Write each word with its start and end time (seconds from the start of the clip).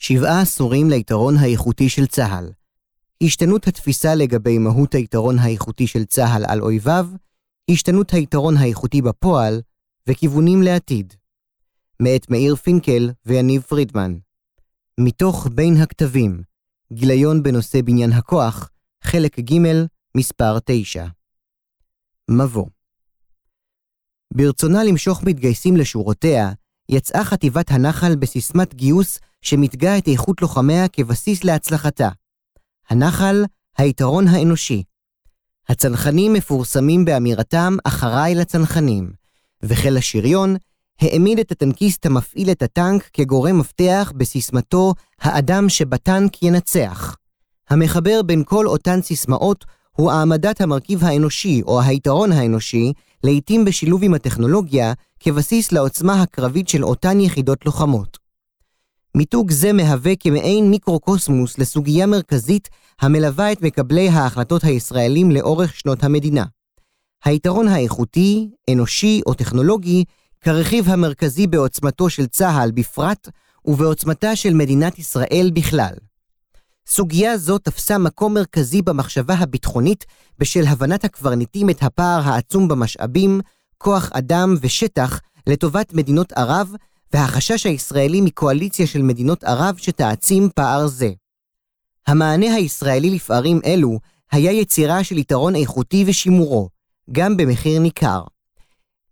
שבעה 0.00 0.40
עשורים 0.40 0.90
ליתרון 0.90 1.36
האיכותי 1.36 1.88
של 1.88 2.06
צה"ל. 2.06 2.52
השתנות 3.22 3.66
התפיסה 3.66 4.14
לגבי 4.14 4.58
מהות 4.58 4.94
היתרון 4.94 5.38
האיכותי 5.38 5.86
של 5.86 6.04
צה"ל 6.04 6.44
על 6.48 6.62
אויביו, 6.62 7.06
השתנות 7.70 8.12
היתרון 8.12 8.56
האיכותי 8.56 9.02
בפועל, 9.02 9.60
וכיוונים 10.06 10.62
לעתיד. 10.62 11.14
מאת 12.02 12.30
מאיר 12.30 12.56
פינקל 12.56 13.10
ויניב 13.26 13.62
פרידמן. 13.62 14.18
מתוך 15.00 15.48
בין 15.54 15.76
הכתבים, 15.76 16.42
גיליון 16.92 17.42
בנושא 17.42 17.82
בניין 17.82 18.12
הכוח, 18.12 18.70
חלק 19.04 19.40
ג', 19.40 19.58
מספר 20.16 20.58
9. 20.64 21.06
מבוא 22.30 22.66
ברצונה 24.34 24.84
למשוך 24.84 25.22
מתגייסים 25.22 25.76
לשורותיה, 25.76 26.52
יצאה 26.92 27.24
חטיבת 27.24 27.70
הנחל 27.70 28.16
בסיסמת 28.16 28.74
גיוס 28.74 29.18
שמתגה 29.42 29.98
את 29.98 30.08
איכות 30.08 30.42
לוחמיה 30.42 30.88
כבסיס 30.88 31.44
להצלחתה. 31.44 32.08
הנחל, 32.88 33.44
היתרון 33.78 34.28
האנושי. 34.28 34.82
הצנחנים 35.68 36.32
מפורסמים 36.32 37.04
באמירתם 37.04 37.76
אחריי 37.84 38.34
לצנחנים, 38.34 39.12
וחיל 39.62 39.96
השריון 39.96 40.56
העמיד 41.00 41.38
את 41.38 41.52
הטנקיסט 41.52 42.06
המפעיל 42.06 42.50
את 42.50 42.62
הטנק 42.62 43.10
כגורם 43.12 43.58
מפתח 43.58 44.12
בסיסמתו 44.16 44.94
"האדם 45.20 45.68
שבטנק 45.68 46.42
ינצח". 46.42 47.16
המחבר 47.70 48.22
בין 48.22 48.42
כל 48.44 48.66
אותן 48.66 49.02
סיסמאות 49.02 49.64
הוא 49.96 50.10
העמדת 50.10 50.60
המרכיב 50.60 51.04
האנושי 51.04 51.62
או 51.62 51.80
היתרון 51.80 52.32
האנושי, 52.32 52.92
לעתים 53.24 53.64
בשילוב 53.64 54.02
עם 54.02 54.14
הטכנולוגיה, 54.14 54.92
כבסיס 55.20 55.72
לעוצמה 55.72 56.22
הקרבית 56.22 56.68
של 56.68 56.84
אותן 56.84 57.20
יחידות 57.20 57.66
לוחמות. 57.66 58.18
מיתוג 59.14 59.50
זה 59.50 59.72
מהווה 59.72 60.16
כמעין 60.16 60.70
מיקרוקוסמוס 60.70 61.58
לסוגיה 61.58 62.06
מרכזית 62.06 62.68
המלווה 63.00 63.52
את 63.52 63.62
מקבלי 63.62 64.08
ההחלטות 64.08 64.64
הישראלים 64.64 65.30
לאורך 65.30 65.74
שנות 65.74 66.04
המדינה. 66.04 66.44
היתרון 67.24 67.68
האיכותי, 67.68 68.50
אנושי 68.70 69.20
או 69.26 69.34
טכנולוגי, 69.34 70.04
כרכיב 70.40 70.88
המרכזי 70.88 71.46
בעוצמתו 71.46 72.10
של 72.10 72.26
צה"ל 72.26 72.70
בפרט 72.70 73.28
ובעוצמתה 73.64 74.36
של 74.36 74.54
מדינת 74.54 74.98
ישראל 74.98 75.50
בכלל. 75.54 75.94
סוגיה 76.90 77.38
זו 77.38 77.58
תפסה 77.58 77.98
מקום 77.98 78.34
מרכזי 78.34 78.82
במחשבה 78.82 79.34
הביטחונית 79.34 80.06
בשל 80.38 80.66
הבנת 80.66 81.04
הקברניטים 81.04 81.70
את 81.70 81.82
הפער 81.82 82.20
העצום 82.24 82.68
במשאבים, 82.68 83.40
כוח 83.78 84.10
אדם 84.12 84.54
ושטח 84.60 85.20
לטובת 85.46 85.94
מדינות 85.94 86.32
ערב, 86.32 86.72
והחשש 87.12 87.66
הישראלי 87.66 88.20
מקואליציה 88.20 88.86
של 88.86 89.02
מדינות 89.02 89.44
ערב 89.44 89.76
שתעצים 89.76 90.48
פער 90.54 90.86
זה. 90.86 91.10
המענה 92.06 92.54
הישראלי 92.54 93.10
לפערים 93.10 93.60
אלו 93.64 93.98
היה 94.32 94.52
יצירה 94.52 95.04
של 95.04 95.18
יתרון 95.18 95.56
איכותי 95.56 96.04
ושימורו, 96.06 96.68
גם 97.12 97.36
במחיר 97.36 97.78
ניכר. 97.80 98.22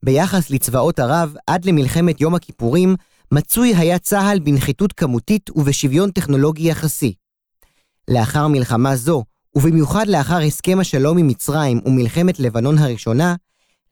ביחס 0.03 0.51
לצבאות 0.51 0.98
ערב, 0.98 1.35
עד 1.47 1.65
למלחמת 1.65 2.20
יום 2.20 2.35
הכיפורים, 2.35 2.97
מצוי 3.33 3.75
היה 3.75 3.98
צה"ל 3.98 4.39
בנחיתות 4.39 4.92
כמותית 4.92 5.51
ובשוויון 5.57 6.11
טכנולוגי 6.11 6.69
יחסי. 6.70 7.15
לאחר 8.09 8.48
מלחמה 8.48 8.97
זו, 8.97 9.25
ובמיוחד 9.55 10.09
לאחר 10.09 10.39
הסכם 10.39 10.78
השלום 10.81 11.19
עם 11.19 11.27
מצרים 11.27 11.81
ומלחמת 11.84 12.41
לבנון 12.41 12.78
הראשונה, 12.78 13.34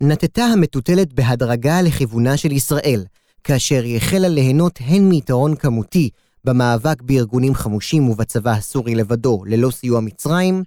נטטה 0.00 0.44
המטוטלת 0.44 1.12
בהדרגה 1.12 1.82
לכיוונה 1.82 2.36
של 2.36 2.52
ישראל, 2.52 3.04
כאשר 3.44 3.82
היא 3.82 3.96
החלה 3.96 4.28
ליהנות 4.28 4.78
הן 4.80 5.08
מיתרון 5.08 5.54
כמותי 5.54 6.10
במאבק 6.44 7.02
בארגונים 7.02 7.54
חמושים 7.54 8.08
ובצבא 8.08 8.50
הסורי 8.50 8.94
לבדו 8.94 9.42
ללא 9.46 9.70
סיוע 9.70 10.00
מצרים, 10.00 10.62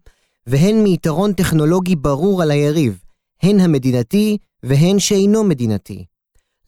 והן 0.47 0.83
מיתרון 0.83 1.33
טכנולוגי 1.33 1.95
ברור 1.95 2.41
על 2.41 2.51
היריב, 2.51 3.03
הן 3.43 3.59
המדינתי 3.59 4.37
והן 4.63 4.99
שאינו 4.99 5.43
מדינתי. 5.43 6.05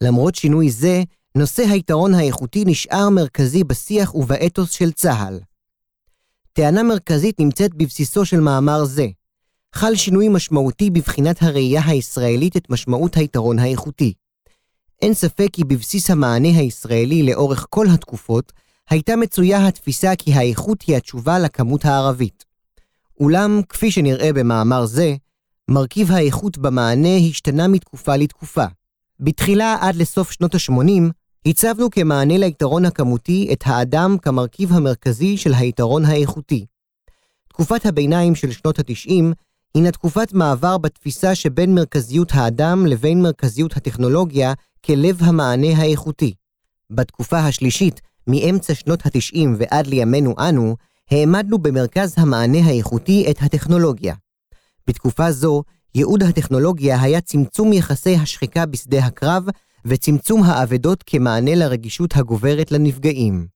למרות 0.00 0.34
שינוי 0.34 0.70
זה, 0.70 1.02
נושא 1.36 1.62
היתרון 1.62 2.14
האיכותי 2.14 2.64
נשאר 2.66 3.08
מרכזי 3.08 3.64
בשיח 3.64 4.14
ובאתוס 4.14 4.70
של 4.70 4.92
צה"ל. 4.92 5.40
טענה 6.52 6.82
מרכזית 6.82 7.40
נמצאת 7.40 7.74
בבסיסו 7.74 8.24
של 8.24 8.40
מאמר 8.40 8.84
זה. 8.84 9.06
חל 9.74 9.94
שינוי 9.94 10.28
משמעותי 10.28 10.90
בבחינת 10.90 11.42
הראייה 11.42 11.82
הישראלית 11.86 12.56
את 12.56 12.70
משמעות 12.70 13.16
היתרון 13.16 13.58
האיכותי. 13.58 14.12
אין 15.02 15.14
ספק 15.14 15.48
כי 15.52 15.64
בבסיס 15.64 16.10
המענה 16.10 16.48
הישראלי 16.48 17.22
לאורך 17.22 17.66
כל 17.70 17.86
התקופות, 17.94 18.52
הייתה 18.90 19.16
מצויה 19.16 19.68
התפיסה 19.68 20.16
כי 20.16 20.32
האיכות 20.32 20.82
היא 20.82 20.96
התשובה 20.96 21.38
לכמות 21.38 21.84
הערבית. 21.84 22.44
אולם, 23.20 23.60
כפי 23.68 23.90
שנראה 23.90 24.32
במאמר 24.32 24.86
זה, 24.86 25.14
מרכיב 25.70 26.12
האיכות 26.12 26.58
במענה 26.58 27.16
השתנה 27.28 27.68
מתקופה 27.68 28.16
לתקופה. 28.16 28.64
בתחילה 29.20 29.76
עד 29.80 29.96
לסוף 29.96 30.32
שנות 30.32 30.54
ה-80, 30.54 31.02
הצבנו 31.46 31.90
כמענה 31.90 32.38
ליתרון 32.38 32.84
הכמותי 32.84 33.48
את 33.52 33.62
האדם 33.66 34.16
כמרכיב 34.22 34.72
המרכזי 34.72 35.36
של 35.36 35.54
היתרון 35.54 36.04
האיכותי. 36.04 36.66
תקופת 37.48 37.86
הביניים 37.86 38.34
של 38.34 38.50
שנות 38.50 38.78
ה-90 38.78 39.34
הינה 39.74 39.90
תקופת 39.90 40.32
מעבר 40.32 40.78
בתפיסה 40.78 41.34
שבין 41.34 41.74
מרכזיות 41.74 42.28
האדם 42.34 42.86
לבין 42.86 43.22
מרכזיות 43.22 43.76
הטכנולוגיה 43.76 44.52
כלב 44.86 45.22
המענה 45.22 45.76
האיכותי. 45.76 46.34
בתקופה 46.90 47.38
השלישית, 47.38 48.00
מאמצע 48.26 48.74
שנות 48.74 49.06
ה-90 49.06 49.48
ועד 49.58 49.86
לימינו 49.86 50.34
אנו, 50.38 50.76
העמדנו 51.10 51.58
במרכז 51.58 52.14
המענה 52.16 52.58
האיכותי 52.58 53.26
את 53.30 53.36
הטכנולוגיה. 53.42 54.14
בתקופה 54.86 55.32
זו, 55.32 55.62
ייעוד 55.94 56.22
הטכנולוגיה 56.22 57.02
היה 57.02 57.20
צמצום 57.20 57.72
יחסי 57.72 58.16
השחיקה 58.16 58.66
בשדה 58.66 59.04
הקרב 59.04 59.44
וצמצום 59.84 60.42
האבדות 60.42 61.02
כמענה 61.06 61.54
לרגישות 61.54 62.16
הגוברת 62.16 62.72
לנפגעים. 62.72 63.46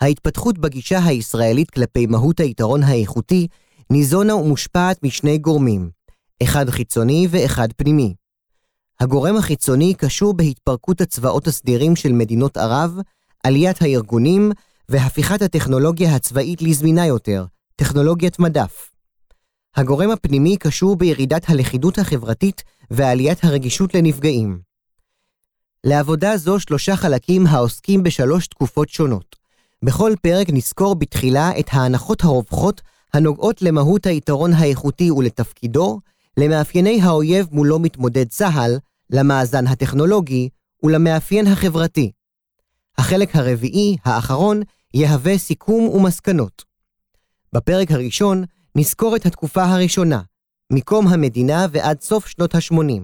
ההתפתחות 0.00 0.58
בגישה 0.58 1.04
הישראלית 1.04 1.70
כלפי 1.70 2.06
מהות 2.06 2.40
היתרון 2.40 2.82
האיכותי 2.82 3.46
ניזונה 3.90 4.34
ומושפעת 4.34 5.02
משני 5.02 5.38
גורמים, 5.38 5.90
אחד 6.42 6.70
חיצוני 6.70 7.26
ואחד 7.30 7.68
פנימי. 7.76 8.14
הגורם 9.00 9.36
החיצוני 9.36 9.94
קשור 9.94 10.34
בהתפרקות 10.34 11.00
הצבאות 11.00 11.46
הסדירים 11.46 11.96
של 11.96 12.12
מדינות 12.12 12.56
ערב, 12.56 12.98
עליית 13.44 13.82
הארגונים 13.82 14.52
והפיכת 14.88 15.42
הטכנולוגיה 15.42 16.14
הצבאית 16.14 16.62
לזמינה 16.62 17.06
יותר, 17.06 17.44
טכנולוגיית 17.76 18.38
מדף. 18.38 18.90
הגורם 19.76 20.10
הפנימי 20.10 20.56
קשור 20.56 20.96
בירידת 20.96 21.50
הלכידות 21.50 21.98
החברתית 21.98 22.62
ועליית 22.90 23.44
הרגישות 23.44 23.94
לנפגעים. 23.94 24.69
לעבודה 25.84 26.36
זו 26.36 26.60
שלושה 26.60 26.96
חלקים 26.96 27.46
העוסקים 27.46 28.02
בשלוש 28.02 28.46
תקופות 28.46 28.88
שונות. 28.88 29.36
בכל 29.84 30.12
פרק 30.22 30.46
נזכור 30.50 30.94
בתחילה 30.94 31.50
את 31.58 31.66
ההנחות 31.72 32.24
הרווחות 32.24 32.80
הנוגעות 33.14 33.62
למהות 33.62 34.06
היתרון 34.06 34.52
האיכותי 34.52 35.10
ולתפקידו, 35.10 36.00
למאפייני 36.36 37.00
האויב 37.02 37.46
מולו 37.52 37.78
מתמודד 37.78 38.28
צה"ל, 38.28 38.78
למאזן 39.10 39.66
הטכנולוגי 39.66 40.48
ולמאפיין 40.82 41.46
החברתי. 41.46 42.12
החלק 42.98 43.36
הרביעי, 43.36 43.96
האחרון, 44.04 44.62
יהווה 44.94 45.38
סיכום 45.38 45.88
ומסקנות. 45.88 46.64
בפרק 47.52 47.90
הראשון 47.90 48.44
נזכור 48.76 49.16
את 49.16 49.26
התקופה 49.26 49.64
הראשונה, 49.64 50.20
מקום 50.72 51.08
המדינה 51.08 51.66
ועד 51.72 52.00
סוף 52.00 52.26
שנות 52.26 52.54
ה-80. 52.54 53.02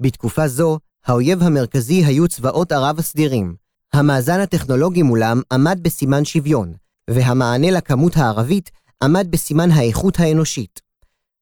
בתקופה 0.00 0.48
זו 0.48 0.78
האויב 1.06 1.42
המרכזי 1.42 2.04
היו 2.04 2.28
צבאות 2.28 2.72
ערב 2.72 2.98
הסדירים. 2.98 3.56
המאזן 3.92 4.40
הטכנולוגי 4.40 5.02
מולם 5.02 5.40
עמד 5.52 5.78
בסימן 5.82 6.24
שוויון, 6.24 6.72
והמענה 7.10 7.70
לכמות 7.70 8.16
הערבית 8.16 8.70
עמד 9.02 9.26
בסימן 9.30 9.70
האיכות 9.70 10.20
האנושית. 10.20 10.80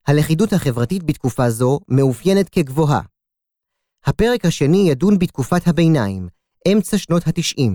הלכידות 0.06 0.52
החברתית 0.52 1.02
בתקופה 1.02 1.50
זו 1.50 1.80
מאופיינת 1.88 2.48
כגבוהה. 2.48 3.00
הפרק 4.06 4.44
השני 4.44 4.88
ידון 4.90 5.18
בתקופת 5.18 5.68
הביניים, 5.68 6.28
אמצע 6.72 6.98
שנות 6.98 7.26
ה-90. 7.26 7.70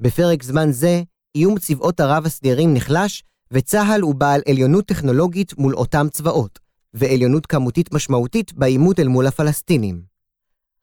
בפרק 0.00 0.42
זמן 0.42 0.72
זה, 0.72 1.02
איום 1.34 1.58
צבאות 1.58 2.00
ערב 2.00 2.26
הסדירים 2.26 2.74
נחלש, 2.74 3.24
וצה"ל 3.50 4.00
הוא 4.00 4.14
בעל 4.14 4.40
עליונות 4.48 4.86
טכנולוגית 4.86 5.58
מול 5.58 5.74
אותם 5.74 6.06
צבאות, 6.10 6.58
ועליונות 6.94 7.46
כמותית 7.46 7.94
משמעותית 7.94 8.52
בעימות 8.52 9.00
אל 9.00 9.08
מול 9.08 9.26
הפלסטינים. 9.26 10.17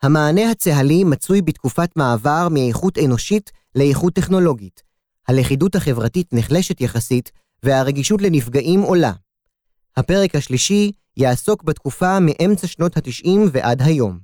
המענה 0.05 0.51
הצה"לי 0.51 1.03
מצוי 1.03 1.41
בתקופת 1.41 1.89
מעבר 1.95 2.47
מאיכות 2.51 2.97
אנושית 2.97 3.51
לאיכות 3.75 4.13
טכנולוגית. 4.13 4.83
הלכידות 5.27 5.75
החברתית 5.75 6.33
נחלשת 6.33 6.81
יחסית, 6.81 7.31
והרגישות 7.63 8.21
לנפגעים 8.21 8.81
עולה. 8.81 9.11
הפרק 9.97 10.35
השלישי 10.35 10.91
יעסוק 11.17 11.63
בתקופה 11.63 12.17
מאמצע 12.19 12.67
שנות 12.67 12.97
ה-90 12.97 13.29
ועד 13.51 13.81
היום. 13.81 14.19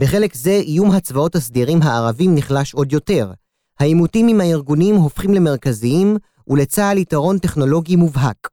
בחלק 0.00 0.34
זה 0.34 0.50
איום 0.50 0.90
הצבאות 0.90 1.34
הסדירים 1.34 1.82
הערבים 1.82 2.34
נחלש 2.34 2.74
עוד 2.74 2.92
יותר, 2.92 3.32
העימותים 3.80 4.28
עם 4.28 4.40
הארגונים 4.40 4.94
הופכים 4.94 5.34
למרכזיים, 5.34 6.16
ולצה"ל 6.48 6.98
יתרון 6.98 7.38
טכנולוגי 7.38 7.96
מובהק. 7.96 8.48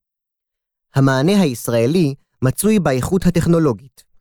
המענה 0.96 1.42
הישראלי 1.42 2.14
מצוי 2.42 2.80
באיכות 2.80 3.26
הטכנולוגית. 3.26 4.13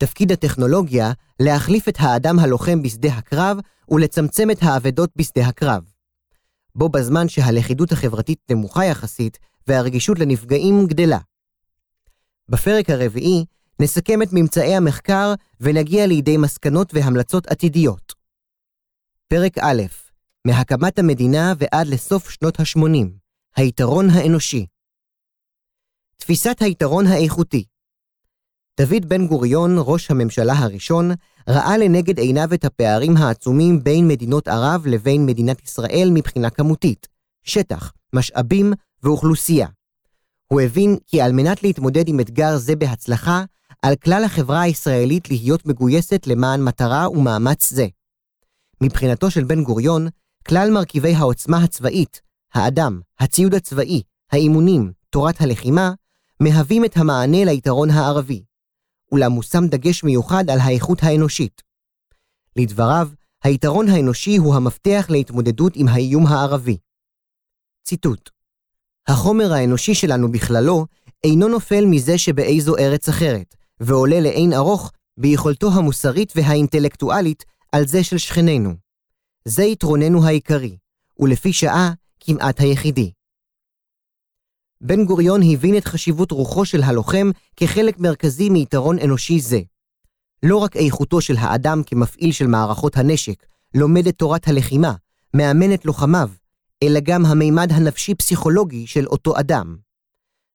תפקיד 0.00 0.32
הטכנולוגיה 0.32 1.12
להחליף 1.40 1.88
את 1.88 1.96
האדם 1.98 2.38
הלוחם 2.38 2.82
בשדה 2.82 3.08
הקרב 3.08 3.58
ולצמצם 3.88 4.50
את 4.50 4.58
האבדות 4.62 5.10
בשדה 5.16 5.46
הקרב. 5.46 5.82
בו 6.74 6.88
בזמן 6.88 7.28
שהלכידות 7.28 7.92
החברתית 7.92 8.38
נמוכה 8.50 8.84
יחסית 8.84 9.38
והרגישות 9.66 10.18
לנפגעים 10.18 10.86
גדלה. 10.86 11.18
בפרק 12.48 12.90
הרביעי 12.90 13.44
נסכם 13.80 14.22
את 14.22 14.28
ממצאי 14.32 14.74
המחקר 14.74 15.34
ונגיע 15.60 16.06
לידי 16.06 16.36
מסקנות 16.36 16.94
והמלצות 16.94 17.46
עתידיות. 17.46 18.12
פרק 19.28 19.58
א', 19.58 19.82
מהקמת 20.46 20.98
המדינה 20.98 21.52
ועד 21.58 21.86
לסוף 21.86 22.30
שנות 22.30 22.60
ה-80, 22.60 23.06
היתרון 23.56 24.10
האנושי. 24.10 24.66
תפיסת 26.16 26.56
היתרון 26.60 27.06
האיכותי 27.06 27.64
דוד 28.80 29.08
בן 29.08 29.26
גוריון, 29.26 29.76
ראש 29.78 30.10
הממשלה 30.10 30.52
הראשון, 30.52 31.10
ראה 31.48 31.78
לנגד 31.78 32.18
עיניו 32.18 32.54
את 32.54 32.64
הפערים 32.64 33.16
העצומים 33.16 33.84
בין 33.84 34.08
מדינות 34.08 34.48
ערב 34.48 34.86
לבין 34.86 35.26
מדינת 35.26 35.64
ישראל 35.64 36.10
מבחינה 36.14 36.50
כמותית, 36.50 37.08
שטח, 37.42 37.92
משאבים 38.12 38.72
ואוכלוסייה. 39.02 39.66
הוא 40.46 40.60
הבין 40.60 40.96
כי 41.06 41.20
על 41.20 41.32
מנת 41.32 41.62
להתמודד 41.62 42.08
עם 42.08 42.20
אתגר 42.20 42.56
זה 42.56 42.76
בהצלחה, 42.76 43.44
על 43.82 43.96
כלל 43.96 44.24
החברה 44.24 44.60
הישראלית 44.60 45.30
להיות 45.30 45.66
מגויסת 45.66 46.26
למען 46.26 46.62
מטרה 46.62 47.10
ומאמץ 47.10 47.70
זה. 47.70 47.86
מבחינתו 48.80 49.30
של 49.30 49.44
בן 49.44 49.62
גוריון, 49.62 50.08
כלל 50.48 50.70
מרכיבי 50.70 51.14
העוצמה 51.14 51.64
הצבאית, 51.64 52.20
האדם, 52.54 53.00
הציוד 53.18 53.54
הצבאי, 53.54 54.02
האימונים, 54.32 54.92
תורת 55.10 55.40
הלחימה, 55.40 55.92
מהווים 56.40 56.84
את 56.84 56.96
המענה 56.96 57.44
ליתרון 57.44 57.90
הערבי. 57.90 58.49
אולם 59.12 59.32
מושם 59.32 59.66
דגש 59.66 60.04
מיוחד 60.04 60.50
על 60.50 60.58
האיכות 60.58 61.02
האנושית. 61.02 61.62
לדבריו, 62.56 63.08
היתרון 63.44 63.88
האנושי 63.88 64.36
הוא 64.36 64.54
המפתח 64.54 65.06
להתמודדות 65.08 65.72
עם 65.76 65.88
האיום 65.88 66.26
הערבי. 66.26 66.76
ציטוט: 67.84 68.30
החומר 69.08 69.52
האנושי 69.52 69.94
שלנו 69.94 70.32
בכללו 70.32 70.86
אינו 71.24 71.48
נופל 71.48 71.84
מזה 71.86 72.18
שבאיזו 72.18 72.76
ארץ 72.76 73.08
אחרת, 73.08 73.54
ועולה 73.80 74.20
לאין 74.20 74.52
ארוך 74.52 74.92
ביכולתו 75.16 75.70
המוסרית 75.72 76.32
והאינטלקטואלית 76.36 77.44
על 77.72 77.86
זה 77.86 78.04
של 78.04 78.18
שכנינו. 78.18 78.74
זה 79.44 79.62
יתרוננו 79.62 80.24
העיקרי, 80.24 80.76
ולפי 81.18 81.52
שעה 81.52 81.92
כמעט 82.20 82.60
היחידי. 82.60 83.12
בן 84.82 85.04
גוריון 85.04 85.40
הבין 85.52 85.76
את 85.76 85.84
חשיבות 85.84 86.30
רוחו 86.30 86.64
של 86.64 86.82
הלוחם 86.82 87.30
כחלק 87.56 87.98
מרכזי 87.98 88.50
מיתרון 88.50 88.98
אנושי 88.98 89.40
זה. 89.40 89.60
לא 90.42 90.56
רק 90.56 90.76
איכותו 90.76 91.20
של 91.20 91.36
האדם 91.38 91.82
כמפעיל 91.86 92.32
של 92.32 92.46
מערכות 92.46 92.96
הנשק, 92.96 93.46
לומד 93.74 94.06
את 94.06 94.16
תורת 94.16 94.48
הלחימה, 94.48 94.94
מאמן 95.34 95.74
את 95.74 95.84
לוחמיו, 95.84 96.30
אלא 96.82 97.00
גם 97.00 97.26
המימד 97.26 97.72
הנפשי-פסיכולוגי 97.72 98.86
של 98.86 99.06
אותו 99.06 99.38
אדם. 99.40 99.76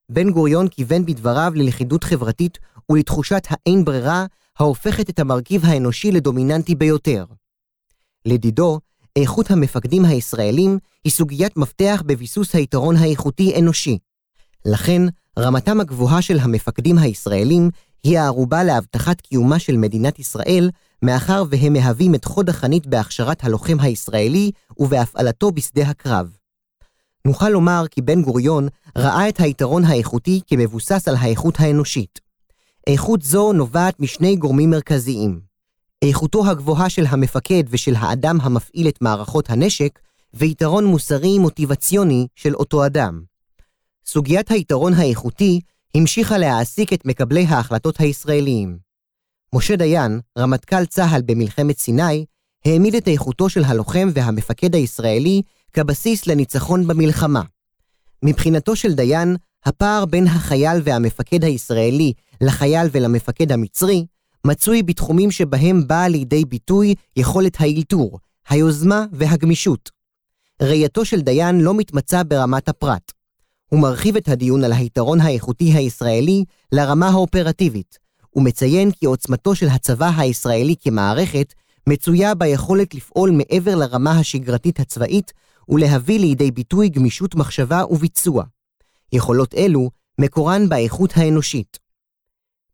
בן 0.09 0.29
גוריון 0.29 0.67
כיוון 0.67 1.05
בדבריו 1.05 1.51
ללכידות 1.55 2.03
חברתית 2.03 2.57
ולתחושת 2.91 3.43
האין 3.49 3.85
ברירה 3.85 4.25
ההופכת 4.59 5.09
את 5.09 5.19
המרכיב 5.19 5.65
האנושי 5.65 6.11
לדומיננטי 6.11 6.75
ביותר. 6.75 7.25
לדידו, 8.25 8.79
איכות 9.15 9.51
המפקדים 9.51 10.05
הישראלים 10.05 10.77
היא 11.03 11.11
סוגיית 11.11 11.57
מפתח 11.57 12.03
בביסוס 12.05 12.55
היתרון 12.55 12.95
האיכותי-אנושי. 12.95 13.97
לכן, 14.65 15.01
רמתם 15.39 15.79
הגבוהה 15.79 16.21
של 16.21 16.39
המפקדים 16.39 16.97
הישראלים 16.97 17.69
היא 18.03 18.19
הערובה 18.19 18.63
להבטחת 18.63 19.21
קיומה 19.21 19.59
של 19.59 19.77
מדינת 19.77 20.19
ישראל, 20.19 20.69
מאחר 21.01 21.43
והם 21.49 21.73
מהווים 21.73 22.15
את 22.15 22.25
חוד 22.25 22.49
החנית 22.49 22.87
בהכשרת 22.87 23.43
הלוחם 23.43 23.79
הישראלי 23.79 24.51
ובהפעלתו 24.77 25.51
בשדה 25.51 25.83
הקרב. 25.83 26.37
נוכל 27.25 27.49
לומר 27.49 27.85
כי 27.91 28.01
בן 28.01 28.21
גוריון 28.21 28.67
ראה 28.97 29.29
את 29.29 29.39
היתרון 29.39 29.85
האיכותי 29.85 30.41
כמבוסס 30.47 31.07
על 31.07 31.15
האיכות 31.15 31.59
האנושית. 31.59 32.19
איכות 32.87 33.21
זו 33.21 33.53
נובעת 33.53 33.99
משני 33.99 34.35
גורמים 34.35 34.69
מרכזיים. 34.69 35.39
איכותו 36.01 36.47
הגבוהה 36.49 36.89
של 36.89 37.05
המפקד 37.09 37.63
ושל 37.69 37.95
האדם 37.95 38.41
המפעיל 38.41 38.87
את 38.87 39.01
מערכות 39.01 39.49
הנשק, 39.49 39.99
ויתרון 40.33 40.85
מוסרי 40.85 41.39
מוטיבציוני 41.39 42.27
של 42.35 42.55
אותו 42.55 42.85
אדם. 42.85 43.34
סוגיית 44.05 44.51
היתרון 44.51 44.93
האיכותי 44.93 45.59
המשיכה 45.95 46.37
להעסיק 46.37 46.93
את 46.93 47.05
מקבלי 47.05 47.45
ההחלטות 47.45 47.99
הישראליים. 47.99 48.77
משה 49.53 49.75
דיין, 49.75 50.19
רמטכ"ל 50.37 50.85
צה"ל 50.85 51.21
במלחמת 51.25 51.79
סיני, 51.79 52.25
העמיד 52.65 52.95
את 52.95 53.07
איכותו 53.07 53.49
של 53.49 53.63
הלוחם 53.63 54.09
והמפקד 54.13 54.75
הישראלי 54.75 55.41
כבסיס 55.73 56.27
לניצחון 56.27 56.87
במלחמה. 56.87 57.41
מבחינתו 58.23 58.75
של 58.75 58.93
דיין, 58.93 59.35
הפער 59.65 60.05
בין 60.05 60.27
החייל 60.27 60.81
והמפקד 60.83 61.43
הישראלי 61.43 62.13
לחייל 62.41 62.87
ולמפקד 62.91 63.51
המצרי, 63.51 64.05
מצוי 64.47 64.83
בתחומים 64.83 65.31
שבהם 65.31 65.87
באה 65.87 66.07
לידי 66.07 66.45
ביטוי 66.45 66.95
יכולת 67.15 67.61
האלתור, 67.61 68.19
היוזמה 68.49 69.05
והגמישות. 69.11 69.91
ראייתו 70.61 71.05
של 71.05 71.21
דיין 71.21 71.61
לא 71.61 71.73
מתמצה 71.73 72.23
ברמת 72.23 72.69
הפרט. 72.69 73.14
הוא 73.75 73.81
מרחיב 73.81 74.17
את 74.17 74.27
הדיון 74.27 74.63
על 74.63 74.73
היתרון 74.73 75.21
האיכותי 75.21 75.73
הישראלי 75.73 76.43
לרמה 76.71 77.09
האופרטיבית, 77.09 77.99
ומציין 78.35 78.91
כי 78.91 79.05
עוצמתו 79.05 79.55
של 79.55 79.67
הצבא 79.67 80.11
הישראלי 80.17 80.75
כמערכת 80.81 81.53
מצויה 81.89 82.35
ביכולת 82.35 82.93
לפעול 82.95 83.31
מעבר 83.31 83.75
לרמה 83.75 84.19
השגרתית 84.19 84.79
הצבאית 84.79 85.33
ולהביא 85.69 86.19
לידי 86.19 86.51
ביטוי 86.51 86.89
גמישות 86.89 87.35
מחשבה 87.35 87.83
וביצוע. 87.89 88.43
יכולות 89.13 89.53
אלו 89.53 89.89
מקורן 90.21 90.69
באיכות 90.69 91.11
האנושית. 91.15 91.79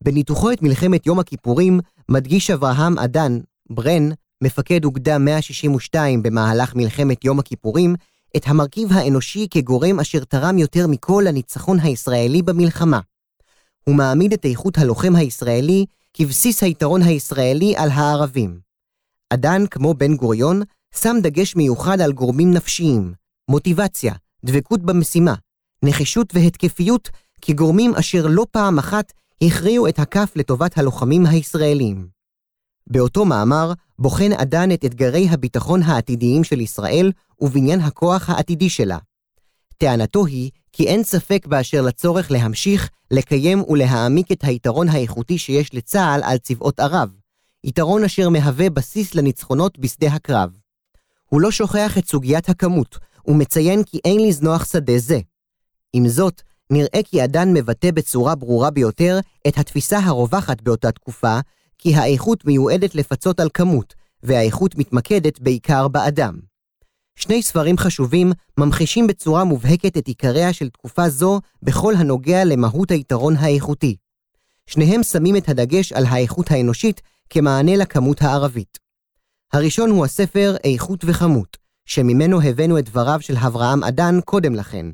בניתוחו 0.04 0.52
את 0.52 0.62
מלחמת 0.62 1.06
יום 1.06 1.20
הכיפורים 1.20 1.80
מדגיש 2.10 2.52
אברהם 2.52 3.00
אדן, 3.00 3.40
ברן, 3.70 4.10
מפקד 4.44 4.86
אוגדה 4.86 5.18
162 5.18 6.24
במהלך 6.24 6.76
מלחמת 6.76 7.26
יום 7.26 7.40
הכיפורים, 7.40 7.96
את 8.38 8.44
המרכיב 8.46 8.88
האנושי 8.92 9.48
כגורם 9.52 10.00
אשר 10.00 10.24
תרם 10.24 10.58
יותר 10.58 10.88
מכל 10.88 11.24
לניצחון 11.28 11.80
הישראלי 11.80 12.42
במלחמה. 12.42 13.00
הוא 13.84 13.96
מעמיד 13.96 14.34
את 14.34 14.46
איכות 14.46 14.78
הלוחם 14.78 15.16
הישראלי 15.16 15.86
כבסיס 16.14 16.64
היתרון 16.64 17.02
הישראלי 17.02 17.74
על 17.78 17.90
הערבים. 17.90 18.60
אדן, 19.30 19.68
כמו 19.68 19.94
בן 19.94 20.16
גוריון, 20.16 20.62
שם 20.96 21.16
דגש 21.22 21.56
מיוחד 21.56 22.02
על 22.02 22.12
גורמים 22.12 22.52
נפשיים, 22.52 23.14
מוטיבציה, 23.50 24.14
דבקות 24.46 24.82
במשימה, 24.82 25.36
נחישות 25.84 26.36
והתקפיות 26.36 27.10
כגורמים 27.42 27.96
אשר 27.96 28.28
לא 28.28 28.46
פעם 28.52 28.80
אחת 28.80 29.14
הכריעו 29.44 29.88
את 29.88 30.00
הכף 30.00 30.32
לטובת 30.36 30.78
הלוחמים 30.78 31.26
הישראלים. 31.26 32.21
באותו 32.88 33.26
מאמר 33.26 33.74
בוחן 34.00 34.32
אדן 34.34 34.72
את 34.72 34.86
אתגרי 34.86 35.28
הביטחון 35.30 35.84
העתידיים 35.84 36.44
של 36.44 36.62
ישראל 36.62 37.12
ובניין 37.40 37.80
הכוח 37.80 38.30
העתידי 38.30 38.70
שלה. 38.70 38.98
טענתו 39.78 40.26
היא 40.26 40.52
כי 40.74 40.88
אין 40.88 41.04
ספק 41.04 41.46
באשר 41.48 41.82
לצורך 41.82 42.32
להמשיך, 42.32 42.90
לקיים 43.12 43.64
ולהעמיק 43.70 44.32
את 44.32 44.44
היתרון 44.44 44.90
האיכותי 44.90 45.38
שיש 45.38 45.74
לצה"ל 45.74 46.22
על 46.24 46.38
צבאות 46.38 46.80
ערב, 46.80 47.10
יתרון 47.64 48.04
אשר 48.04 48.30
מהווה 48.30 48.70
בסיס 48.70 49.16
לניצחונות 49.16 49.80
בשדה 49.80 50.08
הקרב. 50.08 50.58
הוא 51.30 51.42
לא 51.42 51.52
שוכח 51.52 51.98
את 51.98 52.08
סוגיית 52.08 52.50
הכמות, 52.50 52.98
ומציין 53.28 53.84
כי 53.84 54.00
אין 54.06 54.28
לזנוח 54.28 54.66
שדה 54.66 54.98
זה. 54.98 55.20
עם 55.94 56.08
זאת, 56.08 56.42
נראה 56.70 57.00
כי 57.04 57.24
אדן 57.24 57.54
מבטא 57.54 57.92
בצורה 57.92 58.36
ברורה 58.36 58.70
ביותר 58.70 59.20
את 59.48 59.58
התפיסה 59.58 60.00
הרווחת 60.00 60.62
באותה 60.62 60.92
תקופה, 60.92 61.40
כי 61.82 61.96
האיכות 61.96 62.46
מיועדת 62.46 62.96
לפצות 62.96 63.40
על 63.40 63.50
כמות, 63.54 63.94
והאיכות 64.24 64.76
מתמקדת 64.76 65.40
בעיקר 65.40 65.88
באדם. 65.88 66.40
שני 67.16 67.42
ספרים 67.42 67.78
חשובים 67.78 68.32
ממחישים 68.60 69.08
בצורה 69.08 69.44
מובהקת 69.44 69.98
את 69.98 70.08
עיקריה 70.08 70.54
של 70.54 70.70
תקופה 70.70 71.10
זו 71.10 71.40
בכל 71.64 71.94
הנוגע 71.96 72.46
למהות 72.46 72.92
היתרון 72.92 73.36
האיכותי. 73.36 73.96
שניהם 74.68 75.04
שמים 75.04 75.36
את 75.38 75.50
הדגש 75.50 75.94
על 75.94 76.06
האיכות 76.06 76.52
האנושית 76.52 77.02
כמענה 77.30 77.76
לכמות 77.76 78.22
הערבית. 78.22 78.78
הראשון 79.54 79.90
הוא 79.90 80.06
הספר 80.06 80.56
איכות 80.64 81.04
וכמות, 81.08 81.58
שממנו 81.86 82.42
הבאנו 82.42 82.80
את 82.80 82.86
דבריו 82.86 83.22
של 83.22 83.38
אברהם 83.38 83.84
אדן 83.84 84.22
קודם 84.26 84.56
לכן. 84.56 84.86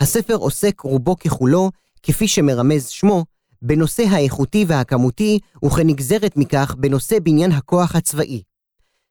הספר 0.00 0.34
עוסק 0.34 0.80
רובו 0.80 1.18
ככולו, 1.18 1.70
כפי 2.02 2.28
שמרמז 2.28 2.88
שמו, 2.88 3.24
בנושא 3.62 4.02
האיכותי 4.02 4.64
והכמותי, 4.68 5.38
וכנגזרת 5.64 6.36
מכך 6.36 6.74
בנושא 6.78 7.18
בניין 7.22 7.52
הכוח 7.52 7.96
הצבאי. 7.96 8.42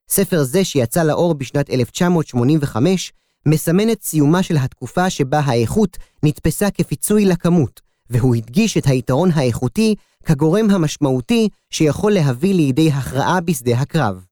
ספר 0.10 0.44
זה 0.44 0.64
שיצא 0.64 1.04
לאור 1.04 1.34
בשנת 1.34 1.70
1985, 1.70 3.14
מסמן 3.46 3.90
את 3.92 4.04
סיומה 4.04 4.44
של 4.44 4.58
התקופה 4.58 5.10
שבה 5.10 5.40
האיכות 5.40 5.98
נתפסה 6.24 6.72
כפיצוי 6.72 7.26
לכמות, 7.26 7.82
והוא 8.10 8.36
הדגיש 8.36 8.78
את 8.78 8.88
היתרון 8.88 9.32
האיכותי 9.32 9.96
כגורם 10.26 10.70
המשמעותי 10.70 11.50
שיכול 11.70 12.12
להביא 12.12 12.54
לידי 12.54 12.92
הכרעה 12.92 13.42
בשדה 13.42 13.78
הקרב. 13.80 14.26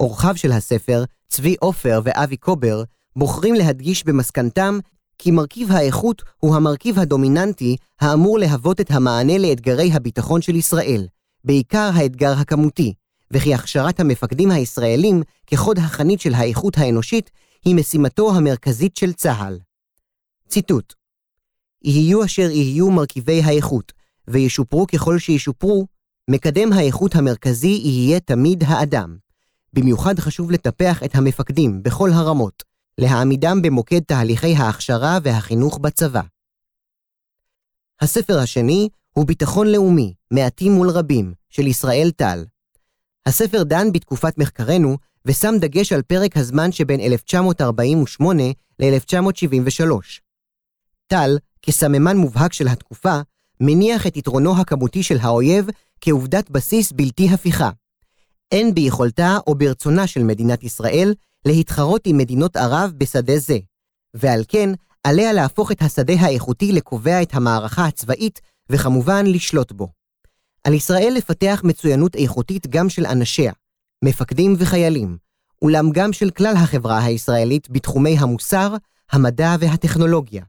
אורחיו 0.00 0.36
של 0.36 0.52
הספר, 0.52 1.04
צבי 1.28 1.56
עופר 1.60 2.00
ואבי 2.04 2.36
קובר, 2.36 2.82
בוחרים 3.16 3.54
להדגיש 3.54 4.04
במסקנתם 4.04 4.78
כי 5.18 5.30
מרכיב 5.30 5.72
האיכות 5.72 6.22
הוא 6.38 6.56
המרכיב 6.56 6.98
הדומיננטי 6.98 7.76
האמור 8.00 8.38
להוות 8.38 8.80
את 8.80 8.90
המענה 8.90 9.38
לאתגרי 9.38 9.92
הביטחון 9.92 10.42
של 10.42 10.54
ישראל, 10.56 11.06
בעיקר 11.44 11.90
האתגר 11.94 12.32
הכמותי, 12.32 12.94
וכי 13.30 13.54
הכשרת 13.54 14.00
המפקדים 14.00 14.50
הישראלים 14.50 15.22
כחוד 15.46 15.78
החנית 15.78 16.20
של 16.20 16.34
האיכות 16.34 16.78
האנושית 16.78 17.30
היא 17.64 17.74
משימתו 17.74 18.36
המרכזית 18.36 18.96
של 18.96 19.12
צה"ל. 19.12 19.58
ציטוט 20.48 20.94
יהיו 21.84 22.24
אשר 22.24 22.50
יהיו 22.50 22.90
מרכיבי 22.90 23.42
האיכות, 23.42 23.92
וישופרו 24.28 24.86
ככל 24.86 25.18
שישופרו, 25.18 25.86
מקדם 26.30 26.72
האיכות 26.72 27.14
המרכזי 27.14 27.80
יהיה 27.84 28.20
תמיד 28.20 28.64
האדם. 28.66 29.16
במיוחד 29.72 30.18
חשוב 30.18 30.50
לטפח 30.50 31.02
את 31.02 31.14
המפקדים 31.14 31.82
בכל 31.82 32.10
הרמות, 32.12 32.62
להעמידם 32.98 33.62
במוקד 33.62 34.00
תהליכי 34.00 34.54
ההכשרה 34.56 35.18
והחינוך 35.22 35.78
בצבא. 35.78 36.20
הספר 38.00 38.38
השני 38.38 38.88
הוא 39.12 39.26
ביטחון 39.26 39.66
לאומי, 39.66 40.14
מעטים 40.30 40.72
מול 40.72 40.90
רבים, 40.90 41.32
של 41.48 41.66
ישראל 41.66 42.10
טל. 42.16 42.44
הספר 43.26 43.62
דן 43.62 43.92
בתקופת 43.92 44.38
מחקרנו 44.38 44.96
ושם 45.24 45.54
דגש 45.60 45.92
על 45.92 46.02
פרק 46.02 46.36
הזמן 46.36 46.72
שבין 46.72 47.00
1948 47.00 48.42
ל-1973. 48.78 50.20
טל, 51.06 51.38
כסממן 51.62 52.16
מובהק 52.16 52.52
של 52.52 52.68
התקופה, 52.68 53.20
מניח 53.60 54.06
את 54.06 54.16
יתרונו 54.16 54.60
הכמותי 54.60 55.02
של 55.02 55.18
האויב 55.20 55.66
כעובדת 56.00 56.50
בסיס 56.50 56.92
בלתי 56.92 57.28
הפיכה. 57.30 57.70
אין 58.52 58.74
ביכולתה 58.74 59.38
או 59.46 59.54
ברצונה 59.54 60.06
של 60.06 60.22
מדינת 60.22 60.64
ישראל 60.64 61.14
להתחרות 61.46 62.06
עם 62.06 62.16
מדינות 62.16 62.56
ערב 62.56 62.92
בשדה 62.96 63.38
זה, 63.38 63.58
ועל 64.14 64.42
כן 64.48 64.70
עליה 65.04 65.32
להפוך 65.32 65.72
את 65.72 65.82
השדה 65.82 66.14
האיכותי 66.20 66.72
לקובע 66.72 67.22
את 67.22 67.34
המערכה 67.34 67.84
הצבאית, 67.86 68.40
וכמובן 68.70 69.26
לשלוט 69.26 69.72
בו. 69.72 69.88
על 70.64 70.74
ישראל 70.74 71.12
לפתח 71.16 71.60
מצוינות 71.64 72.16
איכותית 72.16 72.66
גם 72.66 72.88
של 72.88 73.06
אנשיה, 73.06 73.52
מפקדים 74.04 74.54
וחיילים, 74.58 75.16
אולם 75.62 75.90
גם 75.90 76.12
של 76.12 76.30
כלל 76.30 76.54
החברה 76.56 77.04
הישראלית 77.04 77.70
בתחומי 77.70 78.16
המוסר, 78.18 78.74
המדע 79.12 79.56
והטכנולוגיה. 79.60 80.44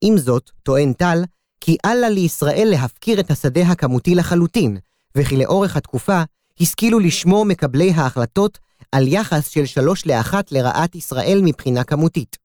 עם 0.00 0.18
זאת, 0.18 0.50
טוען 0.62 0.92
טל, 0.92 1.24
כי 1.60 1.76
אל 1.84 1.94
לה 1.94 2.08
לישראל 2.08 2.68
להפקיר 2.70 3.20
את 3.20 3.30
השדה 3.30 3.62
הכמותי 3.62 4.14
לחלוטין, 4.14 4.76
וכי 5.14 5.36
לאורך 5.36 5.76
התקופה 5.76 6.22
השכילו 6.60 6.98
לשמור 6.98 7.44
מקבלי 7.44 7.90
ההחלטות 7.90 8.58
על 8.92 9.08
יחס 9.08 9.48
של 9.48 9.66
שלוש 9.66 10.06
לאחת 10.06 10.52
לרעת 10.52 10.94
ישראל 10.94 11.40
מבחינה 11.44 11.84
כמותית. 11.84 12.36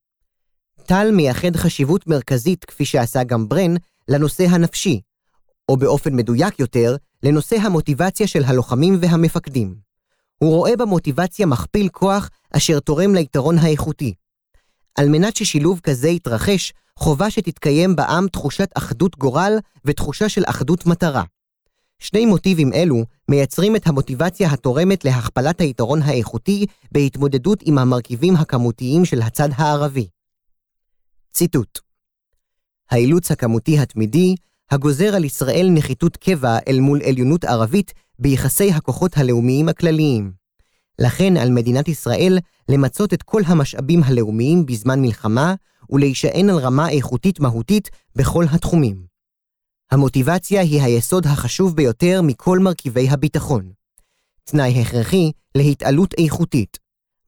טל 0.85 1.11
מייחד 1.11 1.55
חשיבות 1.55 2.07
מרכזית, 2.07 2.65
כפי 2.65 2.85
שעשה 2.85 3.23
גם 3.23 3.49
ברן, 3.49 3.75
לנושא 4.07 4.43
הנפשי, 4.43 5.01
או 5.69 5.77
באופן 5.77 6.15
מדויק 6.15 6.59
יותר, 6.59 6.95
לנושא 7.23 7.55
המוטיבציה 7.55 8.27
של 8.27 8.43
הלוחמים 8.43 8.97
והמפקדים. 9.01 9.75
הוא 10.37 10.55
רואה 10.55 10.75
במוטיבציה 10.75 11.45
מכפיל 11.45 11.89
כוח 11.89 12.29
אשר 12.51 12.79
תורם 12.79 13.15
ליתרון 13.15 13.57
האיכותי. 13.57 14.13
על 14.95 15.09
מנת 15.09 15.35
ששילוב 15.35 15.79
כזה 15.79 16.09
יתרחש, 16.09 16.73
חובה 16.99 17.29
שתתקיים 17.29 17.95
בעם 17.95 18.27
תחושת 18.27 18.69
אחדות 18.73 19.17
גורל 19.17 19.53
ותחושה 19.85 20.29
של 20.29 20.43
אחדות 20.45 20.85
מטרה. 20.85 21.23
שני 22.03 22.25
מוטיבים 22.25 22.73
אלו 22.73 23.05
מייצרים 23.29 23.75
את 23.75 23.87
המוטיבציה 23.87 24.51
התורמת 24.51 25.05
להכפלת 25.05 25.61
היתרון 25.61 26.01
האיכותי 26.01 26.65
בהתמודדות 26.91 27.59
עם 27.65 27.77
המרכיבים 27.77 28.35
הכמותיים 28.35 29.05
של 29.05 29.21
הצד 29.21 29.49
הערבי. 29.55 30.07
ציטוט 31.33 31.79
האילוץ 32.91 33.31
הכמותי 33.31 33.79
התמידי, 33.79 34.35
הגוזר 34.71 35.15
על 35.15 35.23
ישראל 35.23 35.67
נחיתות 35.71 36.17
קבע 36.17 36.57
אל 36.67 36.79
מול 36.79 37.01
עליונות 37.03 37.43
ערבית 37.45 37.93
ביחסי 38.19 38.71
הכוחות 38.71 39.17
הלאומיים 39.17 39.69
הכלליים. 39.69 40.31
לכן 40.99 41.37
על 41.37 41.51
מדינת 41.51 41.87
ישראל 41.87 42.39
למצות 42.69 43.13
את 43.13 43.23
כל 43.23 43.41
המשאבים 43.45 44.03
הלאומיים 44.03 44.65
בזמן 44.65 45.01
מלחמה 45.01 45.55
ולהישען 45.89 46.49
על 46.49 46.57
רמה 46.57 46.89
איכותית 46.89 47.39
מהותית 47.39 47.89
בכל 48.15 48.45
התחומים. 48.51 49.12
המוטיבציה 49.93 50.61
היא 50.61 50.81
היסוד 50.81 51.25
החשוב 51.27 51.75
ביותר 51.75 52.21
מכל 52.23 52.59
מרכיבי 52.59 53.09
הביטחון. 53.09 53.71
תנאי 54.43 54.81
הכרחי 54.81 55.31
להתעלות 55.55 56.13
איכותית. 56.17 56.77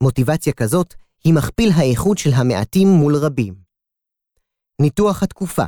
מוטיבציה 0.02 0.54
כזאת 0.54 0.94
היא 1.24 1.34
מכפיל 1.34 1.72
האיכות 1.76 2.18
של 2.18 2.30
המעטים 2.34 2.88
מול 2.88 3.16
רבים. 3.16 3.56
ניתוח 4.82 5.24
התקופה 5.24 5.64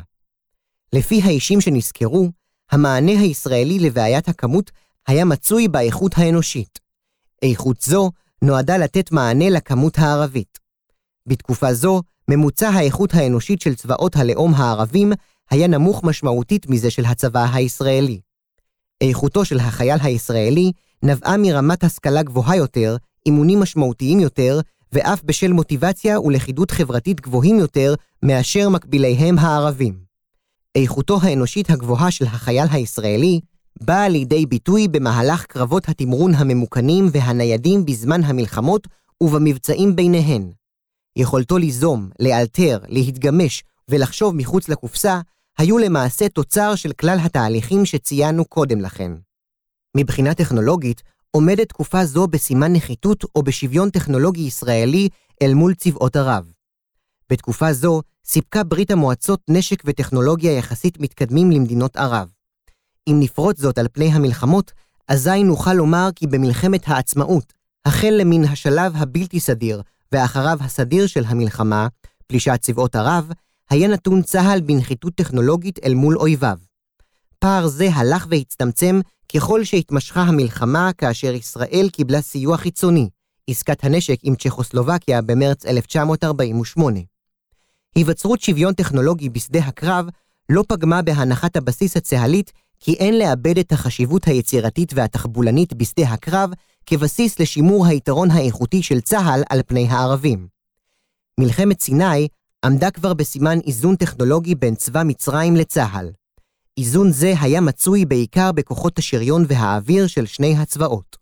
לפי 0.94 1.22
האישים 1.24 1.62
שנזכרו, 1.62 2.32
המענה 2.72 3.12
הישראלי 3.12 3.80
לבעיית 3.80 4.28
הכמות 4.28 4.72
היה 5.08 5.26
מצוי 5.26 5.68
באיכות 5.68 6.12
האנושית. 6.18 6.80
איכות 7.42 7.82
זו 7.82 8.12
נועדה 8.42 8.78
לתת 8.78 9.12
מענה 9.12 9.50
לכמות 9.50 9.98
הערבית. 9.98 10.60
בתקופה 11.26 11.74
זו, 11.74 12.02
ממוצע 12.30 12.70
האיכות 12.70 13.14
האנושית 13.14 13.62
של 13.62 13.76
צבאות 13.76 14.16
הלאום 14.16 14.54
הערבים 14.54 15.14
היה 15.52 15.68
נמוך 15.68 16.04
משמעותית 16.04 16.70
מזה 16.70 16.92
של 16.92 17.06
הצבא 17.06 17.46
הישראלי. 17.54 18.20
איכותו 19.02 19.46
של 19.46 19.60
החייל 19.60 19.98
הישראלי 20.04 20.72
נבעה 21.04 21.38
מרמת 21.38 21.84
השכלה 21.84 22.24
גבוהה 22.24 22.56
יותר, 22.56 22.98
אימונים 23.26 23.60
משמעותיים 23.60 24.20
יותר, 24.20 24.60
ואף 24.92 25.22
בשל 25.24 25.54
מוטיבציה 25.54 26.20
ולכידות 26.20 26.72
חברתית 26.72 27.22
גבוהים 27.22 27.60
יותר 27.60 27.96
מאשר 28.24 28.70
מקביליהם 28.70 29.40
הערבים. 29.40 30.00
איכותו 30.76 31.20
האנושית 31.22 31.70
הגבוהה 31.70 32.12
של 32.12 32.26
החייל 32.26 32.68
הישראלי 32.72 33.40
באה 33.82 34.10
לידי 34.10 34.46
ביטוי 34.46 34.88
במהלך 34.88 35.46
קרבות 35.46 35.90
התמרון 35.90 36.36
הממוכנים 36.36 37.10
והניידים 37.12 37.86
בזמן 37.86 38.24
המלחמות 38.24 38.88
ובמבצעים 39.22 39.96
ביניהן. 39.96 40.52
יכולתו 41.16 41.58
ליזום, 41.58 42.10
לאלתר, 42.20 42.80
להתגמש 42.88 43.64
ולחשוב 43.90 44.36
מחוץ 44.36 44.70
לקופסה 44.70 45.22
היו 45.58 45.78
למעשה 45.78 46.30
תוצר 46.30 46.76
של 46.76 46.94
כלל 46.94 47.18
התהליכים 47.24 47.86
שציינו 47.86 48.46
קודם 48.46 48.82
לכן. 48.82 49.12
מבחינה 49.98 50.34
טכנולוגית, 50.34 51.04
עומדת 51.32 51.70
תקופה 51.70 52.06
זו 52.06 52.28
בסימן 52.28 52.74
נחיתות 52.74 53.24
או 53.36 53.44
בשוויון 53.44 53.90
טכנולוגי 53.90 54.42
ישראלי 54.42 55.10
אל 55.42 55.54
מול 55.54 55.74
צבאות 55.74 56.16
ערב. 56.16 56.52
בתקופה 57.30 57.74
זו 57.74 58.02
סיפקה 58.26 58.64
ברית 58.64 58.92
המועצות 58.92 59.42
נשק 59.50 59.84
וטכנולוגיה 59.86 60.58
יחסית 60.58 61.00
מתקדמים 61.00 61.52
למדינות 61.52 61.98
ערב. 61.98 62.30
אם 63.10 63.16
נפרוט 63.20 63.58
זאת 63.58 63.78
על 63.78 63.88
פני 63.92 64.12
המלחמות, 64.12 64.72
אזי 65.08 65.44
נוכל 65.44 65.74
לומר 65.74 66.10
כי 66.16 66.28
במלחמת 66.28 66.82
העצמאות, 66.88 67.54
החל 67.86 68.14
למן 68.18 68.44
השלב 68.44 68.94
הבלתי 68.96 69.40
סדיר, 69.40 69.82
ואחריו 70.12 70.58
הסדיר 70.62 71.08
של 71.08 71.24
המלחמה, 71.28 71.88
פלישת 72.28 72.58
צבאות 72.62 72.96
ערב, 72.96 73.32
היה 73.70 73.88
נתון 73.88 74.22
צה"ל 74.22 74.62
בנחיתות 74.62 75.16
טכנולוגית 75.16 75.80
אל 75.84 75.94
מול 75.94 76.18
אויביו. 76.18 76.58
פער 77.40 77.68
זה 77.68 77.90
הלך 77.94 78.28
והצטמצם 78.30 79.00
ככל 79.36 79.64
שהתמשכה 79.64 80.22
המלחמה 80.22 80.92
כאשר 80.98 81.34
ישראל 81.34 81.90
קיבלה 81.92 82.22
סיוע 82.22 82.58
חיצוני, 82.58 83.10
עסקת 83.50 83.84
הנשק 83.84 84.18
עם 84.24 84.36
צ'כוסלובקיה 84.36 85.22
במרץ 85.22 85.66
1948. 85.66 87.00
היווצרות 87.96 88.42
שוויון 88.42 88.74
טכנולוגי 88.74 89.30
בשדה 89.30 89.60
הקרב 89.60 90.06
לא 90.50 90.64
פגמה 90.68 91.02
בהנחת 91.02 91.56
הבסיס 91.56 91.98
הצה"לית 91.98 92.52
כי 92.80 92.94
אין 92.94 93.20
לאבד 93.20 93.58
את 93.58 93.72
החשיבות 93.72 94.28
היצירתית 94.28 94.94
והתחבולנית 94.96 95.74
בשדה 95.74 96.10
הקרב 96.10 96.50
כבסיס 96.86 97.40
לשימור 97.40 97.86
היתרון 97.88 98.32
האיכותי 98.32 98.84
של 98.84 99.02
צה"ל 99.02 99.44
על 99.50 99.62
פני 99.68 99.88
הערבים. 99.88 100.48
מלחמת 101.40 101.82
סיני 101.82 102.28
עמדה 102.66 102.92
כבר 102.92 103.14
בסימן 103.14 103.60
איזון 103.68 103.96
טכנולוגי 103.96 104.56
בין 104.56 104.76
צבא 104.76 105.04
מצרים 105.06 105.56
לצה"ל. 105.56 106.12
איזון 106.78 107.12
זה 107.12 107.34
היה 107.42 107.62
מצוי 107.62 108.06
בעיקר 108.06 108.52
בכוחות 108.52 109.00
השריון 109.00 109.46
והאוויר 109.48 110.08
של 110.08 110.26
שני 110.26 110.58
הצבאות. 110.58 111.18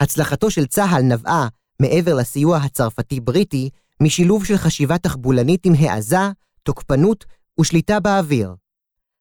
הצלחתו 0.00 0.50
של 0.50 0.66
צה"ל 0.66 1.02
נבעה, 1.02 1.48
מעבר 1.80 2.14
לסיוע 2.14 2.56
הצרפתי-בריטי, 2.56 3.70
משילוב 4.02 4.44
של 4.44 4.56
חשיבה 4.56 4.98
תחבולנית 4.98 5.66
עם 5.66 5.72
העזה, 5.78 6.30
תוקפנות 6.62 7.24
ושליטה 7.60 8.00
באוויר. 8.00 8.54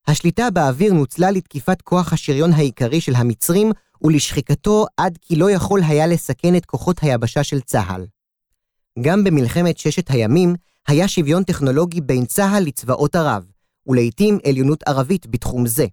השליטה 0.07 0.49
באוויר 0.49 0.93
נוצלה 0.93 1.31
לתקיפת 1.31 1.81
כוח 1.81 2.13
השריון 2.13 2.53
העיקרי 2.53 3.01
של 3.01 3.15
המצרים 3.15 3.71
ולשחיקתו 4.01 4.85
עד 4.97 5.17
כי 5.21 5.35
לא 5.35 5.51
יכול 5.51 5.81
היה 5.87 6.07
לסכן 6.07 6.55
את 6.55 6.65
כוחות 6.65 7.03
היבשה 7.03 7.43
של 7.43 7.61
צה"ל. 7.61 8.05
גם 9.01 9.23
במלחמת 9.23 9.77
ששת 9.77 10.09
הימים 10.09 10.55
היה 10.87 11.07
שוויון 11.07 11.43
טכנולוגי 11.43 12.01
בין 12.01 12.25
צה"ל 12.25 12.63
לצבאות 12.63 13.15
ערב, 13.15 13.45
ולעיתים 13.87 14.37
עליונות 14.47 14.83
ערבית 14.87 15.27
בתחום 15.27 15.67
זה. 15.67 15.85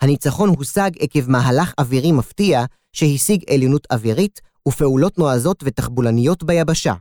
הניצחון 0.00 0.48
הושג 0.48 0.90
עקב 0.98 1.30
מהלך 1.30 1.74
אווירי 1.78 2.12
מפתיע 2.12 2.64
שהשיג 2.92 3.44
עליונות 3.50 3.86
אווירית 3.90 4.40
ופעולות 4.68 5.18
נועזות 5.18 5.62
ותחבולניות 5.66 6.42
ביבשה. 6.44 6.94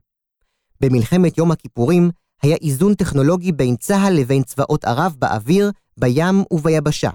במלחמת 0.82 1.38
יום 1.38 1.52
הכיפורים 1.52 2.10
היה 2.42 2.56
איזון 2.62 2.94
טכנולוגי 2.94 3.52
בין 3.52 3.76
צה"ל 3.76 4.14
לבין 4.14 4.44
צבאות 4.44 4.86
ערב 4.86 5.16
באוויר, 5.20 5.72
בים 6.00 6.44
וביבשה. 6.52 7.10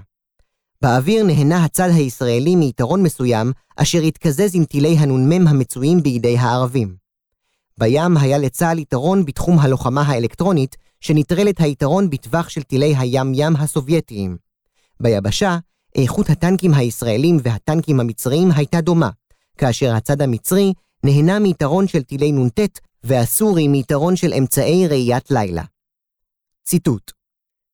באוויר 0.81 1.23
נהנה 1.23 1.65
הצד 1.65 1.89
הישראלי 1.95 2.55
מיתרון 2.55 3.03
מסוים, 3.03 3.51
אשר 3.77 4.01
התקזז 4.01 4.55
עם 4.55 4.65
טילי 4.65 4.97
הנ"מ 4.97 5.47
המצויים 5.47 6.03
בידי 6.03 6.37
הערבים. 6.37 7.02
בים 7.77 8.17
היה 8.17 8.37
לצה"ל 8.37 8.79
יתרון 8.79 9.25
בתחום 9.25 9.59
הלוחמה 9.59 10.01
האלקטרונית, 10.01 10.75
שנטרל 11.01 11.49
את 11.49 11.59
היתרון 11.59 12.09
בטווח 12.09 12.49
של 12.49 12.63
טילי 12.63 12.95
הים-ים 12.97 13.55
הסובייטיים. 13.55 14.37
ביבשה, 14.99 15.57
איכות 15.95 16.29
הטנקים 16.29 16.73
הישראלים 16.73 17.37
והטנקים 17.43 17.99
המצריים 17.99 18.51
הייתה 18.55 18.81
דומה, 18.81 19.09
כאשר 19.57 19.95
הצד 19.95 20.21
המצרי 20.21 20.73
נהנה 21.03 21.39
מיתרון 21.39 21.87
של 21.87 22.03
טילי 22.03 22.31
נ"ט 22.31 22.59
והסורי 23.03 23.67
מיתרון 23.67 24.15
של 24.15 24.33
אמצעי 24.33 24.87
ראיית 24.87 25.31
לילה. 25.31 25.63
ציטוט 26.63 27.11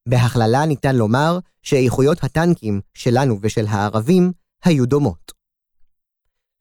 בהכללה 0.09 0.65
ניתן 0.65 0.95
לומר 0.95 1.39
שאיכויות 1.61 2.23
הטנקים 2.23 2.81
שלנו 2.93 3.39
ושל 3.41 3.67
הערבים 3.67 4.31
היו 4.63 4.85
דומות. 4.85 5.31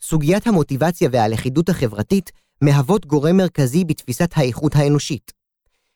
סוגיית 0.02 0.46
המוטיבציה 0.46 1.08
והלכידות 1.12 1.68
החברתית 1.68 2.30
מהוות 2.62 3.06
גורם 3.06 3.36
מרכזי 3.36 3.84
בתפיסת 3.84 4.30
האיכות 4.34 4.76
האנושית. 4.76 5.32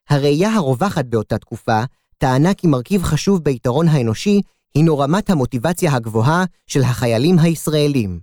הראייה 0.08 0.54
הרווחת 0.54 1.04
באותה 1.04 1.38
תקופה 1.38 1.82
טענה 2.18 2.54
כי 2.54 2.66
מרכיב 2.66 3.02
חשוב 3.02 3.44
ביתרון 3.44 3.88
האנושי 3.88 4.40
הינו 4.74 4.98
רמת 4.98 5.30
המוטיבציה 5.30 5.94
הגבוהה 5.94 6.44
של 6.66 6.82
החיילים 6.82 7.38
הישראלים. 7.38 8.20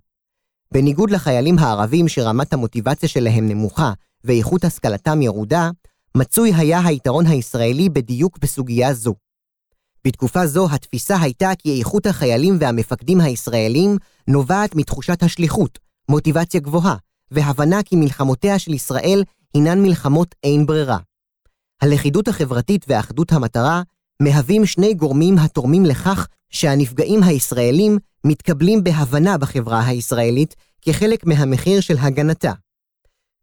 בניגוד 0.74 1.12
לחיילים 1.12 1.60
הערבים 1.60 2.08
שרמת 2.08 2.54
המוטיבציה 2.54 3.10
שלהם 3.10 3.48
נמוכה 3.48 3.94
ואיכות 4.24 4.64
השכלתם 4.64 5.22
ירודה, 5.22 5.70
מצוי 6.18 6.54
היה 6.56 6.80
היתרון 6.86 7.26
הישראלי 7.26 7.90
בדיוק 7.90 8.38
בסוגיה 8.38 8.94
זו. 8.94 9.16
בתקופה 10.06 10.48
זו 10.48 10.68
התפיסה 10.72 11.18
הייתה 11.22 11.52
כי 11.58 11.80
איכות 11.80 12.06
החיילים 12.06 12.58
והמפקדים 12.60 13.22
הישראלים 13.22 13.98
נובעת 14.28 14.76
מתחושת 14.76 15.24
השליחות, 15.24 15.80
מוטיבציה 16.10 16.60
גבוהה, 16.60 16.96
והבנה 17.32 17.84
כי 17.84 17.96
מלחמותיה 17.96 18.60
של 18.60 18.74
ישראל 18.74 19.24
הינן 19.54 19.82
מלחמות 19.82 20.36
אין 20.44 20.66
ברירה. 20.66 20.98
הלכידות 21.82 22.28
החברתית 22.28 22.86
ואחדות 22.88 23.32
המטרה 23.32 23.82
מהווים 24.22 24.66
שני 24.66 24.94
גורמים 24.94 25.38
התורמים 25.38 25.86
לכך 25.86 26.28
שהנפגעים 26.50 27.24
הישראלים 27.24 27.98
מתקבלים 28.24 28.84
בהבנה 28.84 29.38
בחברה 29.38 29.86
הישראלית 29.86 30.56
כחלק 30.82 31.26
מהמחיר 31.26 31.82
של 31.82 31.98
הגנתה. 31.98 32.54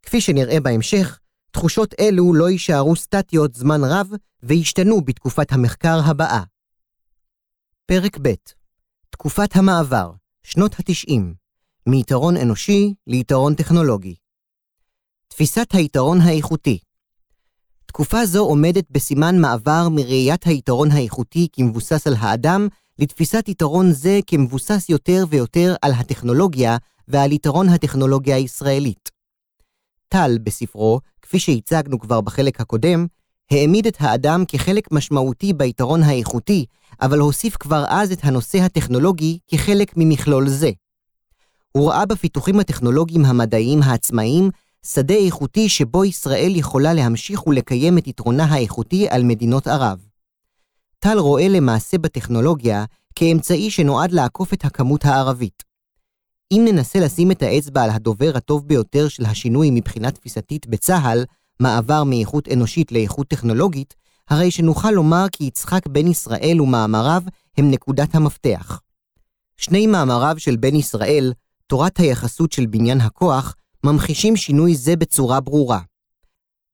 כפי 0.03 0.21
שנראה 0.21 0.59
בהמשך, 0.59 1.19
תחושות 1.51 1.93
אלו 1.99 2.33
לא 2.33 2.49
יישארו 2.49 2.95
סטטיות 2.95 3.55
זמן 3.55 3.81
רב 3.83 4.09
וישתנו 4.43 5.01
בתקופת 5.01 5.51
המחקר 5.51 5.99
הבאה. 6.05 6.43
פרק 7.85 8.17
ב' 8.21 8.33
תקופת 9.09 9.55
המעבר, 9.55 10.11
שנות 10.43 10.73
ה-90, 10.73 11.21
מיתרון 11.87 12.37
אנושי 12.37 12.93
ליתרון 13.07 13.55
טכנולוגי. 13.55 14.15
תפיסת 15.27 15.67
היתרון 15.73 16.21
האיכותי 16.21 16.79
תקופה 17.85 18.25
זו 18.25 18.45
עומדת 18.45 18.83
בסימן 18.91 19.41
מעבר 19.41 19.87
מראיית 19.91 20.43
היתרון 20.43 20.91
האיכותי 20.91 21.47
כמבוסס 21.53 22.07
על 22.07 22.13
האדם, 22.19 22.67
לתפיסת 22.99 23.49
יתרון 23.49 23.91
זה 23.91 24.19
כמבוסס 24.27 24.85
יותר 24.89 25.25
ויותר 25.29 25.75
על 25.81 25.91
הטכנולוגיה 25.91 26.77
ועל 27.07 27.31
יתרון 27.31 27.69
הטכנולוגיה 27.69 28.35
הישראלית. 28.35 29.11
טל, 30.07 30.37
בספרו, 30.43 30.99
כפי 31.21 31.39
שהצגנו 31.39 31.99
כבר 31.99 32.21
בחלק 32.21 32.61
הקודם, 32.61 33.07
העמיד 33.51 33.87
את 33.87 33.97
האדם 33.99 34.43
כחלק 34.47 34.91
משמעותי 34.91 35.53
ביתרון 35.53 36.03
האיכותי, 36.03 36.65
אבל 37.01 37.19
הוסיף 37.19 37.57
כבר 37.57 37.85
אז 37.89 38.11
את 38.11 38.19
הנושא 38.23 38.57
הטכנולוגי 38.57 39.39
כחלק 39.47 39.93
ממכלול 39.97 40.49
זה. 40.49 40.71
הוא 41.77 41.89
ראה 41.89 42.05
בפיתוחים 42.05 42.59
הטכנולוגיים 42.59 43.25
המדעיים 43.25 43.83
העצמאיים 43.83 44.49
שדה 44.85 45.13
איכותי 45.15 45.69
שבו 45.69 46.05
ישראל 46.05 46.51
יכולה 46.55 46.93
להמשיך 46.93 47.47
ולקיים 47.47 47.97
את 47.97 48.07
יתרונה 48.07 48.45
האיכותי 48.45 49.07
על 49.09 49.23
מדינות 49.23 49.67
ערב. 49.67 50.07
טל 50.99 51.17
רואה 51.17 51.47
למעשה 51.47 51.97
בטכנולוגיה 51.97 52.85
כאמצעי 53.15 53.71
שנועד 53.71 54.11
לעקוף 54.11 54.53
את 54.53 54.65
הכמות 54.65 55.05
הערבית. 55.05 55.63
אם 56.51 56.61
ננסה 56.65 56.99
לשים 56.99 57.31
את 57.31 57.41
האצבע 57.41 57.83
על 57.83 57.89
הדובר 57.89 58.31
הטוב 58.35 58.67
ביותר 58.67 59.07
של 59.07 59.25
השינוי 59.25 59.69
מבחינה 59.71 60.11
תפיסתית 60.11 60.67
בצה"ל, 60.67 61.25
מעבר 61.59 62.03
מאיכות 62.03 62.47
אנושית 62.53 62.91
לאיכות 62.91 63.27
טכנולוגית, 63.27 63.95
הרי 64.29 64.51
שנוכל 64.51 64.91
לומר 64.91 65.25
כי 65.31 65.43
יצחק 65.43 65.87
בן 65.87 66.07
ישראל 66.07 66.61
ומאמריו 66.61 67.21
הם 67.57 67.71
נקודת 67.71 68.15
המפתח. 68.15 68.81
שני 69.57 69.87
מאמריו 69.87 70.35
של 70.37 70.55
בן 70.55 70.75
ישראל, 70.75 71.33
תורת 71.67 71.99
היחסות 71.99 72.51
של 72.51 72.65
בניין 72.65 73.01
הכוח, 73.01 73.55
ממחישים 73.83 74.35
שינוי 74.35 74.75
זה 74.75 74.95
בצורה 74.95 75.39
ברורה. 75.39 75.79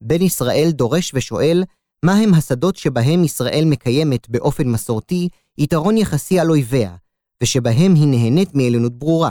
בן 0.00 0.22
ישראל 0.22 0.70
דורש 0.70 1.12
ושואל, 1.14 1.64
מהם 2.04 2.34
השדות 2.34 2.76
שבהם 2.76 3.24
ישראל 3.24 3.64
מקיימת 3.64 4.28
באופן 4.28 4.68
מסורתי 4.68 5.28
יתרון 5.58 5.96
יחסי 5.96 6.40
על 6.40 6.50
אויביה, 6.50 6.96
ושבהם 7.42 7.94
היא 7.94 8.06
נהנית 8.06 8.54
מעליונות 8.54 8.98
ברורה. 8.98 9.30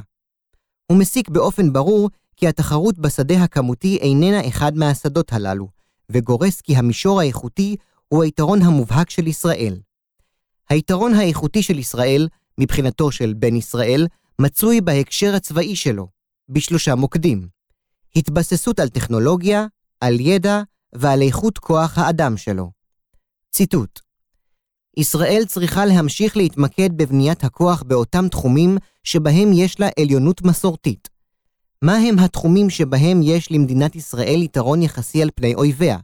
הוא 0.92 0.98
מסיק 0.98 1.30
באופן 1.30 1.74
ברור 1.74 2.10
כי 2.38 2.48
התחרות 2.48 3.00
בשדה 3.00 3.44
הכמותי 3.44 3.98
איננה 3.98 4.48
אחד 4.48 4.78
מהשדות 4.78 5.34
הללו, 5.34 5.68
וגורס 6.10 6.62
כי 6.62 6.76
המישור 6.76 7.20
האיכותי 7.20 7.76
הוא 8.08 8.24
היתרון 8.24 8.62
המובהק 8.62 9.10
של 9.10 9.28
ישראל. 9.28 9.80
היתרון 10.70 11.14
האיכותי 11.14 11.64
של 11.64 11.80
ישראל, 11.80 12.28
מבחינתו 12.58 13.12
של 13.12 13.34
בן 13.38 13.56
ישראל, 13.56 14.08
מצוי 14.42 14.82
בהקשר 14.82 15.36
הצבאי 15.36 15.76
שלו, 15.76 16.08
בשלושה 16.50 16.96
מוקדים. 16.96 17.48
התבססות 18.16 18.80
על 18.80 18.90
טכנולוגיה, 18.90 19.66
על 20.02 20.20
ידע 20.20 20.62
ועל 20.96 21.22
איכות 21.22 21.58
כוח 21.58 21.98
האדם 21.98 22.38
שלו. 22.38 22.72
ציטוט 23.52 24.00
ישראל 24.98 25.44
צריכה 25.48 25.86
להמשיך 25.86 26.38
להתמקד 26.38 26.90
בבניית 26.98 27.44
הכוח 27.44 27.84
באותם 27.84 28.28
תחומים 28.28 28.78
שבהם 29.04 29.52
יש 29.54 29.80
לה 29.80 29.90
עליונות 30.00 30.42
מסורתית. 30.42 31.10
מהם 31.82 32.20
התחומים 32.20 32.70
שבהם 32.70 33.22
יש 33.24 33.52
למדינת 33.52 33.96
ישראל 33.96 34.42
יתרון 34.42 34.82
יחסי 34.82 35.22
על 35.22 35.30
פני 35.36 35.56
אויביה? 35.56 35.98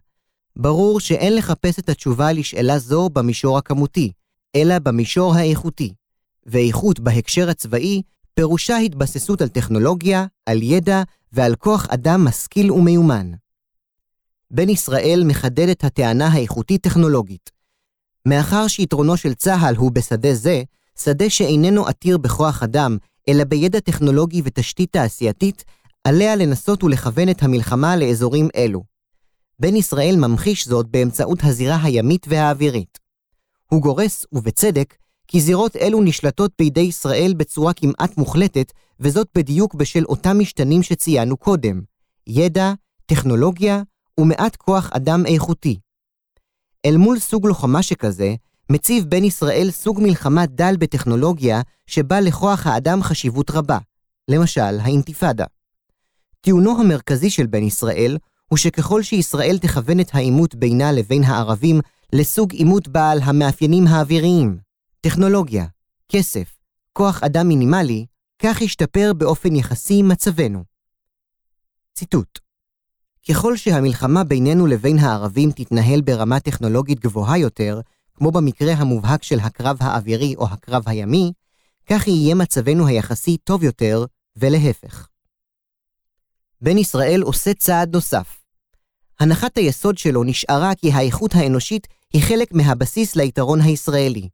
ברור 0.55 0.99
שאין 0.99 1.35
לחפש 1.35 1.79
את 1.79 1.89
התשובה 1.89 2.31
לשאלה 2.33 2.79
זו 2.79 3.09
במישור 3.09 3.57
הכמותי, 3.57 4.11
אלא 4.55 4.79
במישור 4.79 5.35
האיכותי. 5.35 5.93
ואיכות 6.45 6.99
בהקשר 6.99 7.49
הצבאי 7.49 8.01
פירושה 8.39 8.77
התבססות 8.77 9.41
על 9.41 9.47
טכנולוגיה, 9.47 10.25
על 10.45 10.63
ידע 10.63 11.03
ועל 11.31 11.55
כוח 11.55 11.87
אדם 11.89 12.25
משכיל 12.25 12.71
ומיומן. 12.71 13.31
בן 14.51 14.69
ישראל 14.69 15.23
מחדד 15.25 15.69
את 15.69 15.83
הטענה 15.83 16.27
האיכותית-טכנולוגית. 16.27 17.51
מאחר 18.25 18.67
שיתרונו 18.67 19.17
של 19.17 19.33
צה"ל 19.33 19.75
הוא 19.75 19.91
בשדה 19.91 20.33
זה, 20.33 20.63
שדה 20.99 21.29
שאיננו 21.29 21.87
עתיר 21.87 22.17
בכוח 22.17 22.63
אדם, 22.63 22.97
אלא 23.29 23.43
בידע 23.43 23.79
טכנולוגי 23.79 24.41
ותשתית 24.45 24.91
תעשייתית, 24.91 25.63
עליה 26.03 26.35
לנסות 26.35 26.83
ולכוון 26.83 27.29
את 27.29 27.43
המלחמה 27.43 27.95
לאזורים 27.95 28.47
אלו. 28.55 28.83
בן 29.59 29.75
ישראל 29.75 30.15
ממחיש 30.17 30.67
זאת 30.67 30.87
באמצעות 30.87 31.39
הזירה 31.43 31.83
הימית 31.83 32.25
והאווירית. 32.29 32.99
הוא 33.71 33.81
גורס, 33.81 34.25
ובצדק, 34.31 34.95
כי 35.31 35.41
זירות 35.41 35.75
אלו 35.75 36.01
נשלטות 36.01 36.51
בידי 36.59 36.81
ישראל 36.81 37.33
בצורה 37.37 37.73
כמעט 37.73 38.17
מוחלטת, 38.17 38.71
וזאת 38.99 39.27
בדיוק 39.35 39.75
בשל 39.75 40.03
אותם 40.05 40.39
משתנים 40.39 40.83
שציינו 40.83 41.37
קודם, 41.37 41.81
ידע, 42.27 42.73
טכנולוגיה 43.05 43.81
ומעט 44.19 44.55
כוח 44.55 44.89
אדם 44.93 45.25
איכותי. 45.25 45.79
אל 46.85 46.97
מול 46.97 47.19
סוג 47.19 47.45
לוחמה 47.45 47.83
שכזה, 47.83 48.35
מציב 48.71 49.05
בן 49.05 49.23
ישראל 49.23 49.71
סוג 49.71 49.99
מלחמה 50.01 50.45
דל 50.45 50.75
בטכנולוגיה 50.79 51.61
שבה 51.87 52.21
לכוח 52.21 52.67
האדם 52.67 53.03
חשיבות 53.03 53.51
רבה, 53.51 53.77
למשל 54.27 54.79
האינתיפאדה. 54.81 55.45
טיעונו 56.41 56.79
המרכזי 56.79 57.29
של 57.29 57.45
בן 57.45 57.63
ישראל 57.63 58.17
הוא 58.47 58.57
שככל 58.57 59.03
שישראל 59.03 59.57
תכוון 59.57 59.99
את 59.99 60.09
העימות 60.13 60.55
בינה 60.55 60.91
לבין 60.91 61.23
הערבים 61.23 61.79
לסוג 62.13 62.53
עימות 62.53 62.87
בעל 62.87 63.19
המאפיינים 63.23 63.87
האוויריים, 63.87 64.68
טכנולוגיה, 65.01 65.65
כסף, 66.09 66.57
כוח 66.93 67.23
אדם 67.23 67.47
מינימלי, 67.47 68.05
כך 68.39 68.61
ישתפר 68.61 69.11
באופן 69.17 69.55
יחסי 69.55 70.01
מצבנו. 70.01 70.63
ציטוט 71.93 72.39
ככל 73.29 73.57
שהמלחמה 73.57 74.23
בינינו 74.23 74.67
לבין 74.67 74.99
הערבים 74.99 75.51
תתנהל 75.51 76.01
ברמה 76.01 76.39
טכנולוגית 76.39 76.99
גבוהה 76.99 77.37
יותר, 77.37 77.81
כמו 78.13 78.31
במקרה 78.31 78.73
המובהק 78.73 79.23
של 79.23 79.39
הקרב 79.39 79.77
האווירי 79.79 80.35
או 80.35 80.47
הקרב 80.47 80.83
הימי, 80.85 81.31
כך 81.89 82.07
יהיה 82.07 82.35
מצבנו 82.35 82.87
היחסי 82.87 83.37
טוב 83.37 83.63
יותר, 83.63 84.05
ולהפך. 84.35 85.07
בן 86.61 86.77
ישראל 86.77 87.21
עושה 87.21 87.53
צעד 87.53 87.95
נוסף. 87.95 88.41
הנחת 89.19 89.57
היסוד 89.57 89.97
שלו 89.97 90.23
נשארה 90.23 90.75
כי 90.75 90.91
האיכות 90.91 91.35
האנושית 91.35 91.87
היא 92.13 92.21
חלק 92.23 92.53
מהבסיס 92.53 93.15
ליתרון 93.15 93.61
הישראלי. 93.61 94.29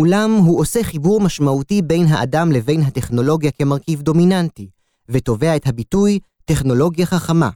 אולם 0.00 0.30
הוא 0.30 0.60
עושה 0.60 0.82
חיבור 0.82 1.20
משמעותי 1.20 1.82
בין 1.82 2.06
האדם 2.06 2.52
לבין 2.52 2.80
הטכנולוגיה 2.80 3.50
כמרכיב 3.50 4.02
דומיננטי, 4.02 4.68
ותובע 5.08 5.56
את 5.56 5.66
הביטוי 5.66 6.18
טכנולוגיה 6.44 7.06
חכמה. 7.06 7.50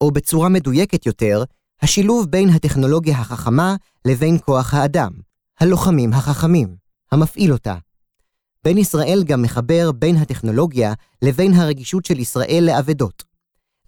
או 0.00 0.10
בצורה 0.10 0.48
מדויקת 0.48 1.06
יותר, 1.06 1.44
השילוב 1.82 2.26
בין 2.26 2.48
הטכנולוגיה 2.48 3.18
החכמה 3.18 3.76
לבין 4.04 4.38
כוח 4.44 4.74
האדם, 4.74 5.10
הלוחמים 5.60 6.12
החכמים, 6.12 6.76
המפעיל 7.12 7.52
אותה. 7.52 7.74
בן 8.64 8.78
ישראל 8.78 9.24
גם 9.26 9.42
מחבר 9.42 9.92
בין 9.92 10.16
הטכנולוגיה 10.16 10.92
לבין 11.22 11.54
הרגישות 11.54 12.04
של 12.04 12.18
ישראל 12.18 12.64
לאבדות. 12.66 13.24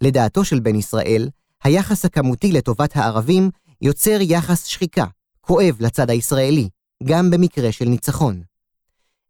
לדעתו 0.01 0.45
של 0.45 0.59
בן 0.59 0.75
ישראל, 0.75 1.29
היחס 1.63 2.05
הכמותי 2.05 2.51
לטובת 2.51 2.95
הערבים 2.95 3.49
יוצר 3.81 4.17
יחס 4.21 4.65
שחיקה, 4.65 5.05
כואב 5.41 5.77
לצד 5.79 6.09
הישראלי, 6.09 6.69
גם 7.03 7.29
במקרה 7.29 7.71
של 7.71 7.85
ניצחון. 7.85 8.41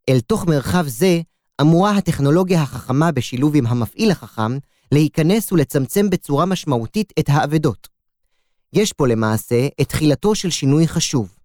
אל 0.10 0.20
תוך 0.20 0.48
מרחב 0.48 0.88
זה 0.88 1.22
אמורה 1.62 1.98
הטכנולוגיה 1.98 2.62
החכמה 2.62 3.12
בשילוב 3.12 3.56
עם 3.56 3.68
המפעיל 3.68 4.12
החכם 4.12 4.58
להיכנס 4.92 5.52
ולצמצם 5.52 6.10
בצורה 6.10 6.46
משמעותית 6.46 7.14
את 7.20 7.26
האבדות. 7.30 7.88
יש 8.74 8.94
פה 8.94 9.08
למעשה 9.08 9.68
את 9.82 9.90
תחילתו 9.90 10.36
של 10.36 10.50
שינוי 10.50 10.88
חשוב. 10.88 11.36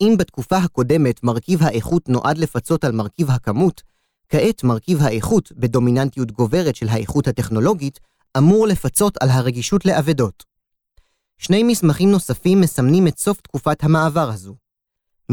אם 0.00 0.14
בתקופה 0.18 0.56
הקודמת 0.56 1.24
מרכיב 1.24 1.62
האיכות 1.62 2.08
נועד 2.08 2.38
לפצות 2.38 2.84
על 2.84 2.92
מרכיב 2.92 3.30
הכמות, 3.30 3.82
כעת 4.28 4.64
מרכיב 4.64 5.02
האיכות, 5.02 5.52
בדומיננטיות 5.52 6.32
גוברת 6.32 6.76
של 6.76 6.88
האיכות 6.88 7.28
הטכנולוגית, 7.28 8.00
אמור 8.38 8.66
לפצות 8.66 9.16
על 9.22 9.28
הרגישות 9.30 9.84
לאבדות. 9.84 10.44
שני 11.38 11.62
מסמכים 11.62 12.10
נוספים 12.10 12.60
מסמנים 12.60 13.06
את 13.06 13.18
סוף 13.18 13.40
תקופת 13.40 13.84
המעבר 13.84 14.28
הזו. 14.28 14.54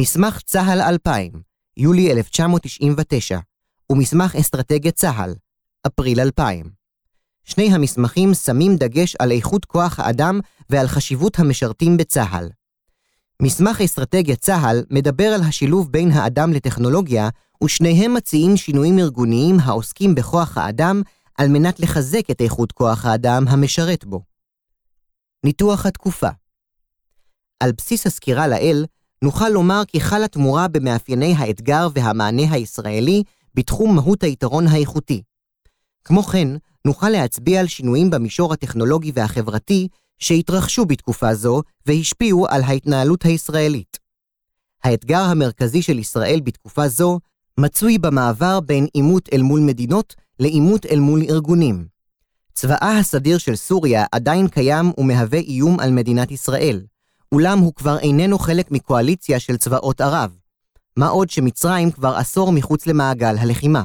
מסמך 0.02 0.42
צה"ל 0.42 0.82
2000, 0.82 1.32
יולי 1.78 2.12
1999, 2.12 3.40
ומסמך 3.90 4.36
אסטרטגיית 4.36 4.96
צה"ל, 4.96 5.34
אפריל 5.88 6.20
2000. 6.20 6.70
שני 7.44 7.74
המסמכים 7.74 8.34
שמים 8.34 8.76
דגש 8.76 9.16
על 9.16 9.32
איכות 9.32 9.66
כוח 9.66 10.00
האדם 10.00 10.40
ועל 10.70 10.88
חשיבות 10.88 11.40
המשרתים 11.40 11.98
בצה"ל. 11.98 12.50
מסמך 13.42 13.82
אסטרטגיית 13.82 14.40
צה"ל 14.40 14.84
מדבר 14.90 15.24
על 15.24 15.42
השילוב 15.42 15.92
בין 15.92 16.12
האדם 16.12 16.54
לטכנולוגיה, 16.54 17.30
ושניהם 17.64 18.14
מציעים 18.14 18.58
שינויים 18.58 19.00
ארגוניים 19.00 19.60
העוסקים 19.60 20.16
בכוח 20.16 20.58
האדם 20.58 21.02
על 21.38 21.48
מנת 21.48 21.80
לחזק 21.80 22.32
את 22.32 22.42
איכות 22.42 22.72
כוח 22.72 23.06
האדם 23.06 23.48
המשרת 23.48 24.06
בו. 24.06 24.22
ניתוח 25.46 25.86
התקופה 25.86 26.30
על 27.60 27.72
בסיס 27.72 28.08
הסקירה 28.08 28.48
לעיל, 28.48 28.86
נוכל 29.24 29.50
לומר 29.50 29.82
כי 29.88 30.02
חלה 30.02 30.28
תמורה 30.28 30.68
במאפייני 30.68 31.36
האתגר 31.38 31.88
והמענה 31.94 32.52
הישראלי 32.52 33.24
בתחום 33.56 33.96
מהות 33.96 34.24
היתרון 34.24 34.68
האיכותי. 34.68 35.22
כמו 36.04 36.24
כן, 36.24 36.48
נוכל 36.86 37.10
להצביע 37.10 37.60
על 37.60 37.68
שינויים 37.68 38.10
במישור 38.10 38.54
הטכנולוגי 38.54 39.12
והחברתי 39.16 39.88
שהתרחשו 40.20 40.86
בתקופה 40.86 41.34
זו 41.36 41.62
והשפיעו 41.86 42.48
על 42.48 42.64
ההתנהלות 42.64 43.26
הישראלית. 43.26 43.98
האתגר 44.84 45.22
המרכזי 45.22 45.82
של 45.82 46.00
ישראל 46.00 46.40
בתקופה 46.44 46.88
זו 46.88 47.20
מצוי 47.60 47.98
במעבר 47.98 48.60
בין 48.60 48.88
עימות 48.94 49.30
אל 49.34 49.42
מול 49.42 49.62
מדינות 49.62 50.16
לעימות 50.40 50.86
אל 50.86 51.00
מול 51.00 51.22
ארגונים. 51.30 51.88
צבאה 52.54 52.98
הסדיר 52.98 53.38
של 53.38 53.56
סוריה 53.56 54.06
עדיין 54.12 54.48
קיים 54.48 54.92
ומהווה 54.98 55.40
איום 55.40 55.80
על 55.80 55.92
מדינת 55.92 56.32
ישראל, 56.32 56.82
אולם 57.32 57.60
הוא 57.60 57.74
כבר 57.74 58.00
איננו 58.00 58.39
חלק 58.39 58.72
מקואליציה 58.72 59.39
של 59.39 59.58
צבאות 59.58 60.02
ערב. 60.02 60.38
מה 60.98 61.08
עוד 61.08 61.30
שמצרים 61.30 61.92
כבר 61.92 62.15
עשור 62.15 62.52
מחוץ 62.52 62.88
למעגל 62.88 63.38
הלחימה. 63.38 63.84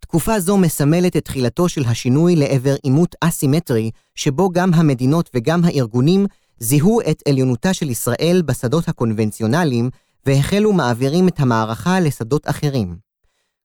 תקופה 0.00 0.40
זו 0.40 0.56
מסמלת 0.56 1.16
את 1.16 1.24
תחילתו 1.24 1.68
של 1.68 1.84
השינוי 1.84 2.36
לעבר 2.36 2.74
עימות 2.82 3.14
אסימטרי, 3.20 3.90
שבו 4.14 4.50
גם 4.50 4.74
המדינות 4.74 5.30
וגם 5.34 5.64
הארגונים 5.64 6.26
זיהו 6.58 7.00
את 7.00 7.22
עליונותה 7.28 7.74
של 7.74 7.90
ישראל 7.90 8.42
בשדות 8.46 8.88
הקונבנציונליים, 8.88 9.90
והחלו 10.26 10.72
מעבירים 10.72 11.28
את 11.28 11.40
המערכה 11.40 12.00
לשדות 12.00 12.48
אחרים. 12.48 12.96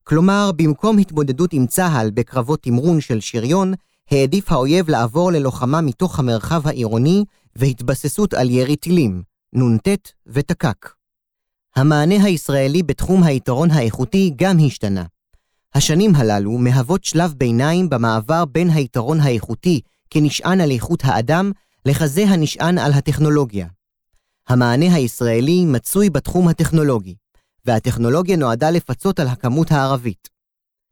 כלומר, 0.03 0.51
במקום 0.55 0.97
התמודדות 0.97 1.53
עם 1.53 1.67
צה"ל 1.67 2.11
בקרבות 2.13 2.61
תמרון 2.61 3.01
של 3.01 3.19
שריון, 3.19 3.73
העדיף 4.11 4.51
האויב 4.51 4.89
לעבור 4.89 5.31
ללוחמה 5.31 5.81
מתוך 5.81 6.19
המרחב 6.19 6.67
העירוני 6.67 7.23
והתבססות 7.57 8.33
על 8.33 8.49
ירי 8.49 8.75
טילים, 8.75 9.23
נ"ט 9.55 9.87
ותק"ק. 10.27 10.93
המענה 11.75 12.23
הישראלי 12.23 12.83
בתחום 12.83 13.23
היתרון 13.23 13.71
האיכותי 13.71 14.33
גם 14.35 14.57
השתנה. 14.65 15.03
השנים 15.75 16.15
הללו 16.15 16.57
מהוות 16.57 17.03
שלב 17.03 17.33
ביניים 17.37 17.89
במעבר 17.89 18.45
בין 18.45 18.69
היתרון 18.69 19.19
האיכותי 19.19 19.81
כנשען 20.09 20.61
על 20.61 20.71
איכות 20.71 20.99
האדם 21.03 21.51
לכזה 21.85 22.23
הנשען 22.23 22.77
על 22.77 22.93
הטכנולוגיה. 22.93 23.67
המענה 24.47 24.95
הישראלי 24.95 25.65
מצוי 25.65 26.09
בתחום 26.09 26.47
הטכנולוגי, 26.47 27.15
והטכנולוגיה 27.65 28.37
נועדה 28.37 28.71
לפצות 28.71 29.19
על 29.19 29.27
הכמות 29.27 29.71
הערבית. 29.71 30.29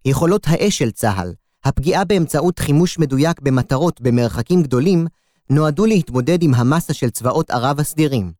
יכולות 0.05 0.47
האש 0.47 0.77
של 0.77 0.91
צה"ל, 0.91 1.33
הפגיעה 1.63 2.05
באמצעות 2.05 2.59
חימוש 2.59 2.99
מדויק 2.99 3.41
במטרות 3.41 4.01
במרחקים 4.01 4.63
גדולים, 4.63 5.07
נועדו 5.49 5.85
להתמודד 5.85 6.43
עם 6.43 6.53
המסה 6.53 6.93
של 6.93 7.09
צבאות 7.09 7.51
ערב 7.51 7.79
הסדירים. 7.79 8.33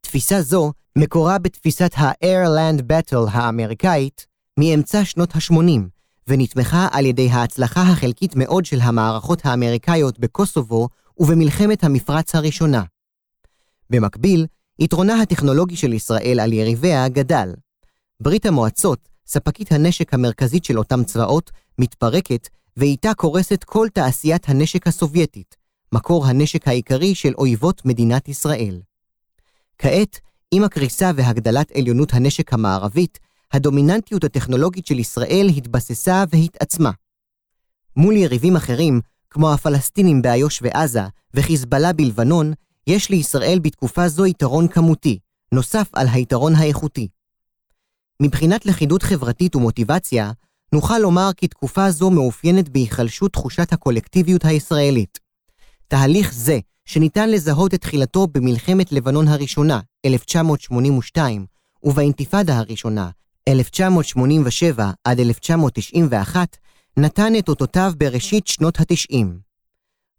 תפיסה 0.00 0.42
זו 0.42 0.72
מקורה 0.98 1.38
בתפיסת 1.38 1.90
ה-Air-Land 1.96 2.80
Battle 2.80 3.30
האמריקאית, 3.30 4.26
מאמצע 4.60 5.04
שנות 5.04 5.34
ה-80, 5.36 5.80
ונתמכה 6.28 6.88
על 6.92 7.06
ידי 7.06 7.30
ההצלחה 7.30 7.82
החלקית 7.82 8.36
מאוד 8.36 8.64
של 8.64 8.80
המערכות 8.80 9.46
האמריקאיות 9.46 10.18
בקוסובו 10.18 10.88
ובמלחמת 11.18 11.84
המפרץ 11.84 12.34
הראשונה. 12.34 12.82
במקביל, 13.90 14.46
יתרונה 14.78 15.22
הטכנולוגי 15.22 15.76
של 15.76 15.92
ישראל 15.92 16.40
על 16.40 16.52
יריביה 16.52 17.08
גדל. 17.08 17.54
ברית 18.22 18.46
המועצות, 18.46 19.08
ספקית 19.26 19.72
הנשק 19.72 20.14
המרכזית 20.14 20.64
של 20.64 20.78
אותם 20.78 21.04
צבאות, 21.04 21.50
מתפרקת, 21.78 22.48
ואיתה 22.76 23.14
קורסת 23.14 23.64
כל 23.64 23.88
תעשיית 23.92 24.48
הנשק 24.48 24.86
הסובייטית, 24.86 25.59
מקור 25.92 26.26
הנשק 26.26 26.68
העיקרי 26.68 27.14
של 27.14 27.32
אויבות 27.38 27.84
מדינת 27.84 28.28
ישראל. 28.28 28.80
כעת, 29.78 30.20
עם 30.50 30.64
הקריסה 30.64 31.10
והגדלת 31.16 31.70
עליונות 31.76 32.14
הנשק 32.14 32.52
המערבית, 32.52 33.18
הדומיננטיות 33.52 34.24
הטכנולוגית 34.24 34.86
של 34.86 34.98
ישראל 34.98 35.46
התבססה 35.56 36.24
והתעצמה. 36.32 36.90
מול 37.96 38.16
יריבים 38.16 38.56
אחרים, 38.56 39.00
כמו 39.30 39.52
הפלסטינים 39.52 40.22
באיו"ש 40.22 40.62
ועזה 40.62 41.02
וחיזבאללה 41.34 41.92
בלבנון, 41.92 42.52
יש 42.86 43.10
לישראל 43.10 43.58
בתקופה 43.62 44.08
זו 44.08 44.26
יתרון 44.26 44.68
כמותי, 44.68 45.18
נוסף 45.52 45.90
על 45.92 46.06
היתרון 46.08 46.54
האיכותי. 46.54 47.08
מבחינת 48.22 48.66
לכידות 48.66 49.02
חברתית 49.02 49.56
ומוטיבציה, 49.56 50.32
נוכל 50.74 50.98
לומר 50.98 51.30
כי 51.36 51.48
תקופה 51.48 51.90
זו 51.90 52.10
מאופיינת 52.10 52.68
בהיחלשות 52.68 53.32
תחושת 53.32 53.72
הקולקטיביות 53.72 54.44
הישראלית. 54.44 55.18
תהליך 55.90 56.32
זה, 56.32 56.58
שניתן 56.84 57.30
לזהות 57.30 57.74
את 57.74 57.80
תחילתו 57.80 58.26
במלחמת 58.26 58.92
לבנון 58.92 59.28
הראשונה, 59.28 59.80
1982, 60.04 61.46
ובאינתיפאדה 61.84 62.58
הראשונה, 62.58 63.10
1987 63.48 64.90
עד 65.04 65.20
1991, 65.20 66.56
נתן 66.96 67.32
את 67.38 67.48
אותותיו 67.48 67.92
בראשית 67.96 68.46
שנות 68.46 68.80
ה-90. 68.80 69.26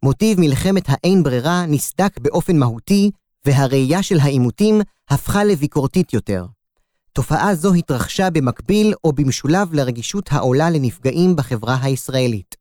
מוטיב 0.03 0.39
מלחמת 0.39 0.84
האין 0.88 1.23
ברירה 1.23 1.65
נסדק 1.65 2.19
באופן 2.19 2.57
מהותי, 2.57 3.12
והראייה 3.45 4.03
של 4.03 4.19
העימותים 4.19 4.81
הפכה 5.10 5.43
לביקורתית 5.43 6.13
יותר. 6.13 6.45
תופעה 7.13 7.55
זו 7.55 7.73
התרחשה 7.73 8.29
במקביל 8.29 8.93
או 9.03 9.13
במשולב 9.13 9.73
לרגישות 9.73 10.31
העולה 10.31 10.69
לנפגעים 10.69 11.36
בחברה 11.36 11.77
הישראלית. 11.81 12.61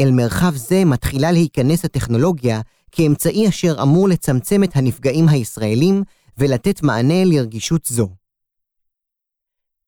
אל 0.00 0.10
מרחב 0.10 0.54
זה 0.54 0.84
מתחילה 0.84 1.32
להיכנס 1.32 1.84
הטכנולוגיה 1.84 2.60
כאמצעי 2.92 3.48
אשר 3.48 3.82
אמור 3.82 4.08
לצמצם 4.08 4.64
את 4.64 4.76
הנפגעים 4.76 5.28
הישראלים 5.28 6.02
ולתת 6.38 6.82
מענה 6.82 7.24
לרגישות 7.24 7.84
זו. 7.84 8.08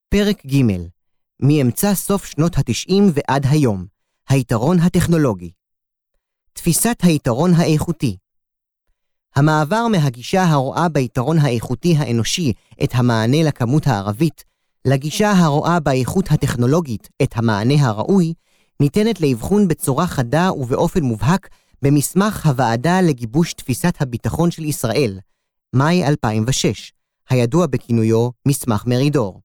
פרק 0.09 0.47
ג' 0.47 0.63
מאמצע 1.41 1.95
סוף 1.95 2.25
שנות 2.25 2.59
ה-90 2.59 2.93
ועד 3.15 3.47
היום, 3.51 3.87
היתרון 4.29 4.81
הטכנולוגי. 4.81 5.51
תפיסת 6.53 6.97
היתרון 7.03 7.55
האיכותי. 7.55 8.17
המעבר 9.37 9.87
מהגישה 9.89 10.45
הרואה 10.45 10.89
ביתרון 10.89 11.39
האיכותי 11.39 11.97
האנושי 11.97 12.53
את 12.85 12.91
המענה 12.95 13.43
לכמות 13.43 13.87
הערבית, 13.87 14.45
לגישה 14.85 15.33
הרואה 15.33 15.81
באיכות 15.81 16.31
הטכנולוגית 16.31 17.09
את 17.23 17.31
המענה 17.35 17.87
הראוי, 17.87 18.35
ניתנת 18.81 19.21
לאבחון 19.21 19.69
בצורה 19.69 20.07
חדה 20.07 20.51
ובאופן 20.53 21.03
מובהק 21.03 21.49
במסמך 21.83 22.47
הוועדה 22.47 23.01
לגיבוש 23.01 23.53
תפיסת 23.53 23.95
הביטחון 24.01 24.51
של 24.51 24.65
ישראל, 24.65 25.19
מאי 25.73 26.07
2006, 26.07 26.93
הידוע 27.31 27.67
בכינויו 27.67 28.29
מסמך 28.49 28.87
מרידור. 28.87 29.41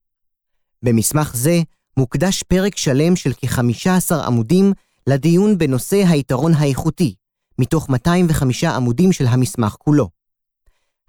במסמך 0.83 1.35
זה 1.35 1.61
מוקדש 1.97 2.43
פרק 2.43 2.77
שלם 2.77 3.15
של 3.15 3.33
כ-15 3.33 4.15
עמודים 4.25 4.73
לדיון 5.07 5.57
בנושא 5.57 6.03
היתרון 6.07 6.53
האיכותי, 6.53 7.15
מתוך 7.59 7.89
205 7.89 8.63
עמודים 8.63 9.11
של 9.11 9.27
המסמך 9.27 9.75
כולו. 9.79 10.09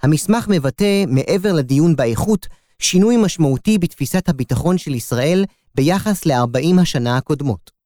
המסמך 0.02 0.46
מבטא, 0.48 1.04
מעבר 1.08 1.52
לדיון 1.52 1.96
באיכות, 1.96 2.46
שינוי 2.78 3.16
משמעותי 3.16 3.78
בתפיסת 3.78 4.28
הביטחון 4.28 4.78
של 4.78 4.94
ישראל 4.94 5.44
ביחס 5.74 6.26
ל-40 6.26 6.80
השנה 6.80 7.16
הקודמות. 7.16 7.81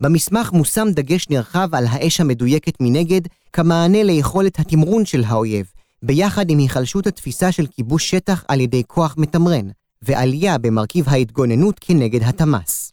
במסמך 0.00 0.52
מושם 0.52 0.88
דגש 0.90 1.28
נרחב 1.30 1.74
על 1.74 1.86
האש 1.86 2.20
המדויקת 2.20 2.74
מנגד 2.80 3.20
כמענה 3.52 4.02
ליכולת 4.02 4.58
התמרון 4.58 5.04
של 5.04 5.24
האויב, 5.24 5.66
ביחד 6.02 6.50
עם 6.50 6.58
היחלשות 6.58 7.06
התפיסה 7.06 7.52
של 7.52 7.66
כיבוש 7.66 8.10
שטח 8.10 8.44
על 8.48 8.60
ידי 8.60 8.82
כוח 8.86 9.14
מתמרן, 9.18 9.68
ועלייה 10.02 10.58
במרכיב 10.58 11.08
ההתגוננות 11.08 11.78
כנגד 11.80 12.22
התמ"ס. 12.22 12.92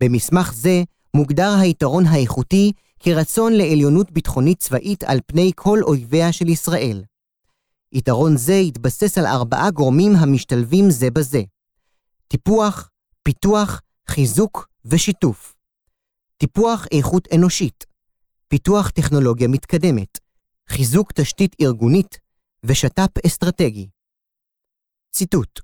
במסמך 0.00 0.52
זה 0.54 0.82
מוגדר 1.14 1.54
היתרון 1.60 2.06
האיכותי 2.06 2.72
כרצון 3.00 3.52
לעליונות 3.52 4.10
ביטחונית 4.10 4.58
צבאית 4.58 5.04
על 5.04 5.20
פני 5.26 5.50
כל 5.54 5.82
אויביה 5.82 6.32
של 6.32 6.48
ישראל. 6.48 7.04
יתרון 7.92 8.36
זה 8.36 8.54
התבסס 8.54 9.18
על 9.18 9.26
ארבעה 9.26 9.70
גורמים 9.70 10.16
המשתלבים 10.16 10.90
זה 10.90 11.10
בזה. 11.10 11.42
טיפוח, 12.28 12.90
פיתוח, 13.22 13.80
חיזוק 14.08 14.68
ושיתוף. 14.84 15.57
טיפוח 16.38 16.86
איכות 16.92 17.28
אנושית, 17.34 17.84
פיתוח 18.48 18.90
טכנולוגיה 18.90 19.48
מתקדמת, 19.48 20.18
חיזוק 20.68 21.12
תשתית 21.12 21.56
ארגונית 21.60 22.18
ושת"פ 22.64 23.26
אסטרטגי. 23.26 23.88
ציטוט 25.12 25.60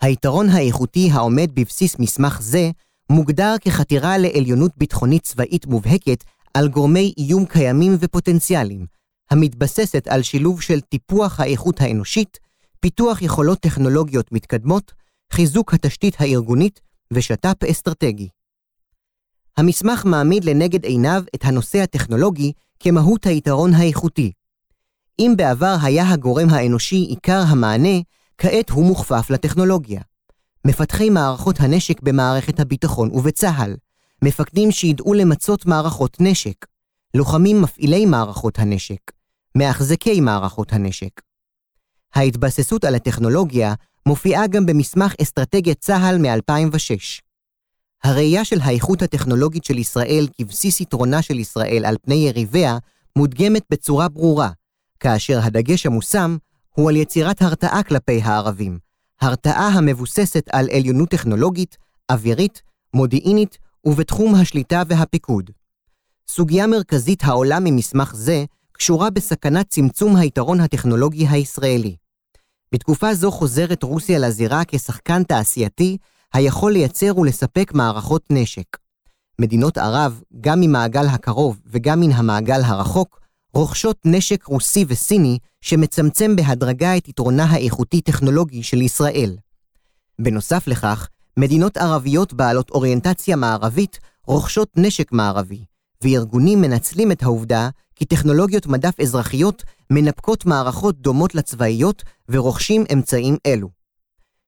היתרון 0.00 0.48
האיכותי 0.48 1.10
העומד 1.12 1.50
בבסיס 1.54 1.98
מסמך 1.98 2.38
זה 2.42 2.70
מוגדר 3.10 3.54
כחתירה 3.60 4.18
לעליונות 4.18 4.72
ביטחונית 4.76 5.22
צבאית 5.22 5.66
מובהקת 5.66 6.24
על 6.54 6.68
גורמי 6.68 7.14
איום 7.18 7.46
קיימים 7.46 7.96
ופוטנציאליים, 8.00 8.86
המתבססת 9.30 10.08
על 10.08 10.22
שילוב 10.22 10.62
של 10.62 10.80
טיפוח 10.80 11.40
האיכות 11.40 11.80
האנושית, 11.80 12.38
פיתוח 12.80 13.22
יכולות 13.22 13.58
טכנולוגיות 13.58 14.32
מתקדמות, 14.32 14.92
חיזוק 15.32 15.74
התשתית 15.74 16.14
הארגונית 16.18 16.80
ושת"פ 17.12 17.64
אסטרטגי. 17.70 18.28
המסמך 19.56 20.04
מעמיד 20.04 20.44
לנגד 20.44 20.84
עיניו 20.84 21.22
את 21.34 21.44
הנושא 21.44 21.78
הטכנולוגי 21.78 22.52
כמהות 22.80 23.26
היתרון 23.26 23.74
האיכותי. 23.74 24.32
אם 25.18 25.34
בעבר 25.36 25.76
היה 25.82 26.10
הגורם 26.10 26.48
האנושי 26.50 26.96
עיקר 26.96 27.42
המענה, 27.48 27.98
כעת 28.38 28.70
הוא 28.70 28.84
מוכפף 28.84 29.30
לטכנולוגיה. 29.30 30.00
מפתחי 30.66 31.10
מערכות 31.10 31.60
הנשק 31.60 32.02
במערכת 32.02 32.60
הביטחון 32.60 33.10
ובצה"ל, 33.12 33.76
מפקדים 34.22 34.70
שידעו 34.70 35.14
למצות 35.14 35.66
מערכות 35.66 36.16
נשק, 36.20 36.66
לוחמים 37.14 37.62
מפעילי 37.62 38.06
מערכות 38.06 38.58
הנשק, 38.58 39.12
מאחזקי 39.54 40.20
מערכות 40.20 40.72
הנשק. 40.72 41.20
ההתבססות 42.14 42.84
על 42.84 42.94
הטכנולוגיה 42.94 43.74
מופיעה 44.06 44.46
גם 44.46 44.66
במסמך 44.66 45.14
אסטרטגיית 45.22 45.80
צה"ל 45.80 46.18
מ-2006. 46.18 47.23
הראייה 48.04 48.44
של 48.44 48.60
האיכות 48.62 49.02
הטכנולוגית 49.02 49.64
של 49.64 49.78
ישראל 49.78 50.28
כבסיס 50.38 50.80
יתרונה 50.80 51.22
של 51.22 51.38
ישראל 51.38 51.84
על 51.86 51.96
פני 52.02 52.14
יריביה 52.14 52.78
מודגמת 53.16 53.62
בצורה 53.70 54.08
ברורה, 54.08 54.50
כאשר 55.00 55.40
הדגש 55.42 55.86
המושם 55.86 56.36
הוא 56.74 56.90
על 56.90 56.96
יצירת 56.96 57.42
הרתעה 57.42 57.82
כלפי 57.82 58.20
הערבים, 58.22 58.78
הרתעה 59.20 59.68
המבוססת 59.68 60.48
על 60.52 60.68
עליונות 60.72 61.08
טכנולוגית, 61.08 61.76
אווירית, 62.10 62.62
מודיעינית 62.94 63.58
ובתחום 63.84 64.34
השליטה 64.34 64.82
והפיקוד. 64.88 65.50
סוגיה 66.28 66.66
מרכזית 66.66 67.24
העולה 67.24 67.58
ממסמך 67.60 68.14
זה 68.14 68.44
קשורה 68.72 69.10
בסכנת 69.10 69.68
צמצום 69.68 70.16
היתרון 70.16 70.60
הטכנולוגי 70.60 71.26
הישראלי. 71.28 71.96
בתקופה 72.72 73.14
זו 73.14 73.30
חוזרת 73.30 73.82
רוסיה 73.82 74.18
לזירה 74.18 74.62
כשחקן 74.68 75.22
תעשייתי 75.22 75.96
היכול 76.34 76.72
לייצר 76.72 77.18
ולספק 77.18 77.72
מערכות 77.74 78.22
נשק. 78.30 78.76
מדינות 79.38 79.78
ערב, 79.78 80.22
גם 80.40 80.60
ממעגל 80.60 81.06
הקרוב 81.06 81.60
וגם 81.66 82.00
מן 82.00 82.12
המעגל 82.12 82.60
הרחוק, 82.64 83.20
רוכשות 83.54 83.96
נשק 84.04 84.44
רוסי 84.44 84.84
וסיני 84.88 85.38
שמצמצם 85.60 86.36
בהדרגה 86.36 86.96
את 86.96 87.08
יתרונה 87.08 87.44
האיכותי-טכנולוגי 87.44 88.62
של 88.62 88.82
ישראל. 88.82 89.36
בנוסף 90.18 90.66
לכך, 90.66 91.08
מדינות 91.36 91.76
ערביות 91.76 92.32
בעלות 92.32 92.70
אוריינטציה 92.70 93.36
מערבית 93.36 93.98
רוכשות 94.26 94.68
נשק 94.76 95.12
מערבי, 95.12 95.64
וארגונים 96.02 96.60
מנצלים 96.60 97.12
את 97.12 97.22
העובדה 97.22 97.68
כי 97.94 98.04
טכנולוגיות 98.04 98.66
מדף 98.66 99.00
אזרחיות 99.00 99.62
מנפקות 99.90 100.46
מערכות 100.46 101.00
דומות 101.00 101.34
לצבאיות 101.34 102.02
ורוכשים 102.28 102.84
אמצעים 102.92 103.36
אלו. 103.46 103.68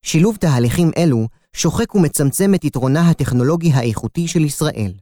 שילוב 0.02 0.36
תהליכים 0.36 0.90
אלו 0.96 1.28
שוחק 1.58 1.94
ומצמצם 1.94 2.54
את 2.54 2.64
יתרונה 2.64 3.10
הטכנולוגי 3.10 3.72
האיכותי 3.72 4.28
של 4.28 4.44
ישראל. 4.44 4.92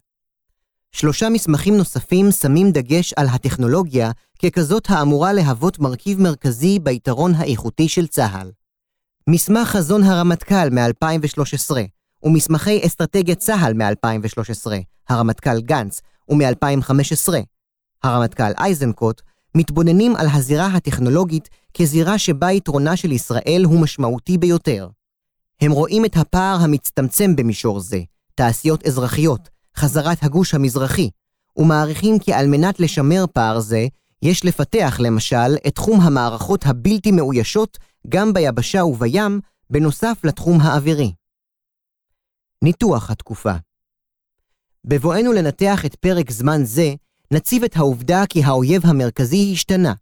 שלושה 0.93 1.29
מסמכים 1.29 1.77
נוספים 1.77 2.31
שמים 2.31 2.71
דגש 2.71 3.13
על 3.13 3.27
הטכנולוגיה 3.29 4.11
ככזאת 4.39 4.85
האמורה 4.89 5.33
להוות 5.33 5.79
מרכיב 5.79 6.21
מרכזי 6.21 6.79
ביתרון 6.79 7.35
האיכותי 7.35 7.89
של 7.89 8.07
צה"ל. 8.07 8.51
מסמך 9.29 9.69
חזון 9.69 10.03
הרמטכ"ל 10.03 10.71
מ-2013 10.71 11.77
ומסמכי 12.23 12.87
אסטרטגיית 12.87 13.39
צה"ל 13.39 13.75
מ-2013, 13.75 14.73
הרמטכ"ל 15.09 15.61
גנץ, 15.61 16.01
ומ-2015, 16.29 17.33
הרמטכ"ל 18.03 18.65
איזנקוט, 18.65 19.23
מתבוננים 19.55 20.17
על 20.17 20.27
הזירה 20.33 20.67
הטכנולוגית 20.67 21.49
כזירה 21.79 22.19
שבה 22.19 22.53
יתרונה 22.53 22.97
של 22.97 23.13
ישראל 23.13 23.63
הוא 23.65 23.81
משמעותי 23.81 24.39
ביותר. 24.39 24.89
הם 25.65 25.73
רואים 25.73 26.05
את 26.05 26.17
הפער 26.17 26.57
המצטמצם 26.61 27.37
במישור 27.37 27.81
זה, 27.81 28.01
תעשיות 28.35 28.87
אזרחיות, 28.87 29.49
חזרת 29.77 30.23
הגוש 30.23 30.55
המזרחי, 30.55 31.11
ומעריכים 31.57 32.19
כי 32.19 32.33
על 32.33 32.47
מנת 32.47 32.81
לשמר 32.81 33.25
פער 33.33 33.61
זה, 33.61 33.87
יש 34.23 34.45
לפתח 34.45 34.97
למשל 35.01 35.57
את 35.67 35.75
תחום 35.75 36.01
המערכות 36.01 36.67
הבלתי 36.67 37.13
מאוישות 37.13 37.79
גם 38.09 38.33
ביבשה 38.33 38.85
ובים, 38.85 39.41
בנוסף 39.71 40.21
לתחום 40.25 40.61
האווירי. 40.61 41.13
ניתוח 42.65 43.11
התקופה 43.11 43.53
בבואנו 44.85 45.33
לנתח 45.33 45.85
את 45.87 45.95
פרק 45.95 46.31
זמן 46.31 46.65
זה, 46.65 46.95
נציב 47.31 47.65
את 47.65 47.77
העובדה 47.77 48.25
כי 48.29 48.45
האויב 48.45 48.87
המרכזי 48.87 49.51
השתנה, 49.53 49.95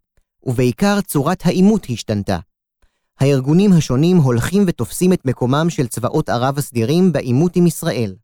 ובעיקר 0.43 1.01
צורת 1.01 1.45
העימות 1.45 1.87
השתנתה. 1.89 2.39
הארגונים 3.19 3.73
השונים 3.73 4.17
הולכים 4.17 4.63
ותופסים 4.67 5.13
את 5.13 5.25
מקומם 5.25 5.69
של 5.69 5.87
צבאות 5.87 6.29
ערב 6.29 6.57
הסדירים 6.57 7.11
בעימות 7.11 7.55
עם 7.55 7.67
ישראל. 7.67 8.15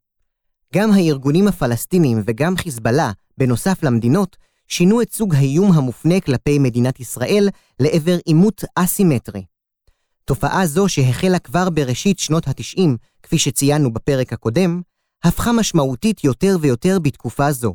גם 0.74 0.92
הארגונים 0.92 1.48
הפלסטינים 1.48 2.22
וגם 2.26 2.56
חיזבאללה, 2.56 3.12
בנוסף 3.38 3.82
למדינות, 3.82 4.36
שינו 4.68 5.02
את 5.02 5.12
סוג 5.12 5.34
האיום 5.34 5.72
המופנה 5.72 6.20
כלפי 6.20 6.58
מדינת 6.58 7.00
ישראל 7.00 7.48
לעבר 7.80 8.16
עימות 8.26 8.64
אסימטרי. 8.74 9.44
תופעה 10.24 10.66
זו 10.66 10.88
שהחלה 10.88 11.38
כבר 11.38 11.70
בראשית 11.70 12.18
שנות 12.18 12.48
ה-90, 12.48 12.80
כפי 13.22 13.38
שציינו 13.38 13.92
בפרק 13.92 14.32
הקודם, 14.32 14.80
הפכה 15.24 15.52
משמעותית 15.52 16.24
יותר 16.24 16.56
ויותר 16.60 16.98
בתקופה 16.98 17.52
זו. 17.52 17.74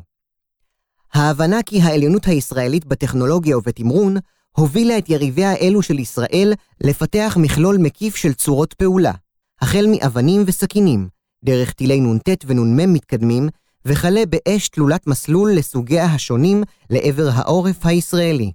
ההבנה 1.14 1.62
כי 1.62 1.82
העליונות 1.82 2.26
הישראלית 2.26 2.84
בטכנולוגיה 2.84 3.58
ובתמרון 3.58 4.16
הובילה 4.56 4.98
את 4.98 5.08
יריביה 5.08 5.56
אלו 5.56 5.82
של 5.82 5.98
ישראל 5.98 6.52
לפתח 6.80 7.36
מכלול 7.40 7.78
מקיף 7.78 8.16
של 8.16 8.32
צורות 8.32 8.74
פעולה, 8.74 9.12
החל 9.60 9.86
מאבנים 9.90 10.42
וסכינים, 10.46 11.08
דרך 11.44 11.72
טילי 11.72 12.00
נ"ט 12.00 12.28
ונ"מ 12.46 12.92
מתקדמים, 12.92 13.48
וכלה 13.84 14.22
באש 14.26 14.68
תלולת 14.68 15.06
מסלול 15.06 15.52
לסוגיה 15.52 16.04
השונים 16.04 16.62
לעבר 16.90 17.28
העורף 17.32 17.86
הישראלי. 17.86 18.52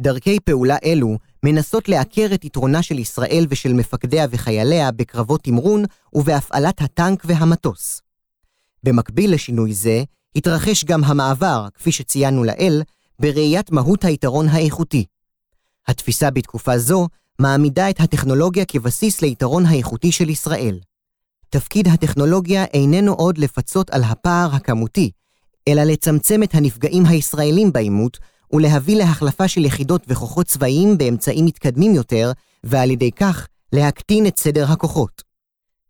דרכי 0.00 0.40
פעולה 0.44 0.76
אלו 0.84 1.18
מנסות 1.44 1.88
לעקר 1.88 2.26
את 2.34 2.44
יתרונה 2.44 2.82
של 2.82 2.98
ישראל 2.98 3.46
ושל 3.50 3.72
מפקדיה 3.72 4.26
וחייליה 4.30 4.92
בקרבות 4.92 5.42
תמרון 5.42 5.84
ובהפעלת 6.12 6.82
הטנק 6.82 7.22
והמטוס. 7.24 8.00
במקביל 8.82 9.34
לשינוי 9.34 9.74
זה, 9.74 10.02
התרחש 10.36 10.84
גם 10.84 11.04
המעבר, 11.04 11.68
כפי 11.74 11.92
שציינו 11.92 12.44
לעיל, 12.44 12.82
בראיית 13.18 13.70
מהות 13.70 14.04
היתרון 14.04 14.48
האיכותי. 14.48 15.04
התפיסה 15.88 16.30
בתקופה 16.30 16.78
זו 16.78 17.08
מעמידה 17.38 17.90
את 17.90 18.00
הטכנולוגיה 18.00 18.64
כבסיס 18.64 19.22
ליתרון 19.22 19.66
האיכותי 19.66 20.12
של 20.12 20.28
ישראל. 20.28 20.80
תפקיד 21.50 21.88
הטכנולוגיה 21.88 22.64
איננו 22.64 23.12
עוד 23.12 23.38
לפצות 23.38 23.90
על 23.90 24.02
הפער 24.02 24.54
הכמותי, 24.54 25.10
אלא 25.68 25.82
לצמצם 25.82 26.42
את 26.42 26.54
הנפגעים 26.54 27.06
הישראלים 27.06 27.72
בעימות 27.72 28.18
ולהביא 28.52 28.96
להחלפה 28.96 29.48
של 29.48 29.64
יחידות 29.64 30.02
וכוחות 30.08 30.46
צבאיים 30.46 30.98
באמצעים 30.98 31.44
מתקדמים 31.44 31.94
יותר, 31.94 32.32
ועל 32.64 32.90
ידי 32.90 33.10
כך 33.12 33.48
להקטין 33.72 34.26
את 34.26 34.38
סדר 34.38 34.72
הכוחות. 34.72 35.22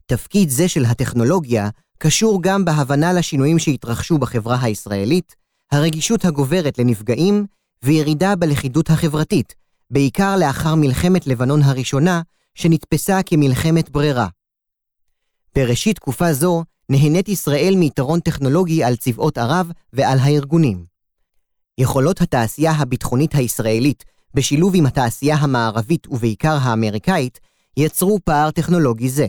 תפקיד 0.06 0.50
זה 0.50 0.68
של 0.68 0.84
הטכנולוגיה 0.84 1.68
קשור 1.98 2.42
גם 2.42 2.64
בהבנה 2.64 3.12
לשינויים 3.12 3.58
שהתרחשו 3.58 4.18
בחברה 4.18 4.58
הישראלית, 4.62 5.34
הרגישות 5.72 6.24
הגוברת 6.24 6.78
לנפגעים 6.78 7.46
וירידה 7.82 8.36
בלכידות 8.36 8.90
החברתית, 8.90 9.54
בעיקר 9.90 10.36
לאחר 10.36 10.74
מלחמת 10.74 11.26
לבנון 11.26 11.62
הראשונה, 11.62 12.22
שנתפסה 12.54 13.22
כמלחמת 13.26 13.90
ברירה. 13.90 14.28
בראשית 15.56 15.96
תקופה 15.96 16.32
זו 16.32 16.64
נהנית 16.88 17.28
ישראל 17.28 17.74
מיתרון 17.76 18.20
טכנולוגי 18.20 18.84
על 18.84 18.96
צבאות 18.96 19.38
ערב 19.38 19.70
ועל 19.92 20.18
הארגונים. 20.18 20.84
יכולות 21.78 22.20
התעשייה 22.20 22.72
הביטחונית 22.72 23.34
הישראלית, 23.34 24.04
בשילוב 24.34 24.74
עם 24.74 24.86
התעשייה 24.86 25.36
המערבית 25.36 26.06
ובעיקר 26.06 26.56
האמריקאית, 26.60 27.40
יצרו 27.76 28.18
פער 28.24 28.50
טכנולוגי 28.50 29.08
זה. 29.08 29.26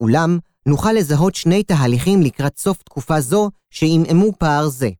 אולם, 0.00 0.38
נוכל 0.66 0.92
לזהות 0.92 1.34
שני 1.34 1.62
תהליכים 1.62 2.22
לקראת 2.22 2.58
סוף 2.58 2.82
תקופה 2.82 3.20
זו 3.20 3.50
שעמעמו 3.70 4.32
פער 4.38 4.68
זה. 4.68 4.90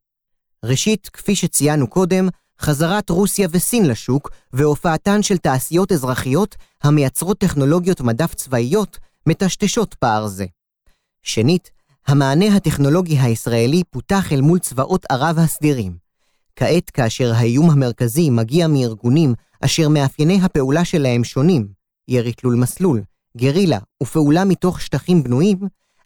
ראשית, 0.64 1.09
כפי 1.09 1.37
שציינו 1.37 1.87
קודם, 1.87 2.28
חזרת 2.61 3.11
רוסיה 3.11 3.49
וסין 3.51 3.87
לשוק 3.87 4.31
והופעתן 4.53 5.23
של 5.23 5.37
תעשיות 5.37 5.92
אזרחיות 5.92 6.57
המייצרות 6.83 7.38
טכנולוגיות 7.38 8.01
מדף 8.01 8.35
צבאיות 8.35 8.99
מטשטשות 9.27 9.94
פער 9.94 10.27
זה. 10.27 10.47
שנית, 11.23 11.71
המענה 12.07 12.57
הטכנולוגי 12.57 13.18
הישראלי 13.18 13.83
פותח 13.90 14.33
אל 14.33 14.40
מול 14.40 14.59
צבאות 14.59 15.07
ערב 15.11 15.38
הסדירים. 15.38 15.97
כעת, 16.57 16.90
כאשר 16.90 17.33
האיום 17.35 17.71
המרכזי 17.71 18.31
מגיע 18.31 18.68
מארגונים 18.68 19.35
אשר 19.61 19.88
מאפייני 19.88 20.40
הפעולה 20.42 20.85
שלהם 20.85 21.25
שונים, 21.25 21.68
ירי 22.09 22.33
תלול 22.33 22.55
מסלול, 22.55 23.03
גרילה 23.37 23.79
ופעולה 24.03 24.44
מתוך 24.44 24.81
שטחים 24.81 25.23
בנויים, 25.23 25.59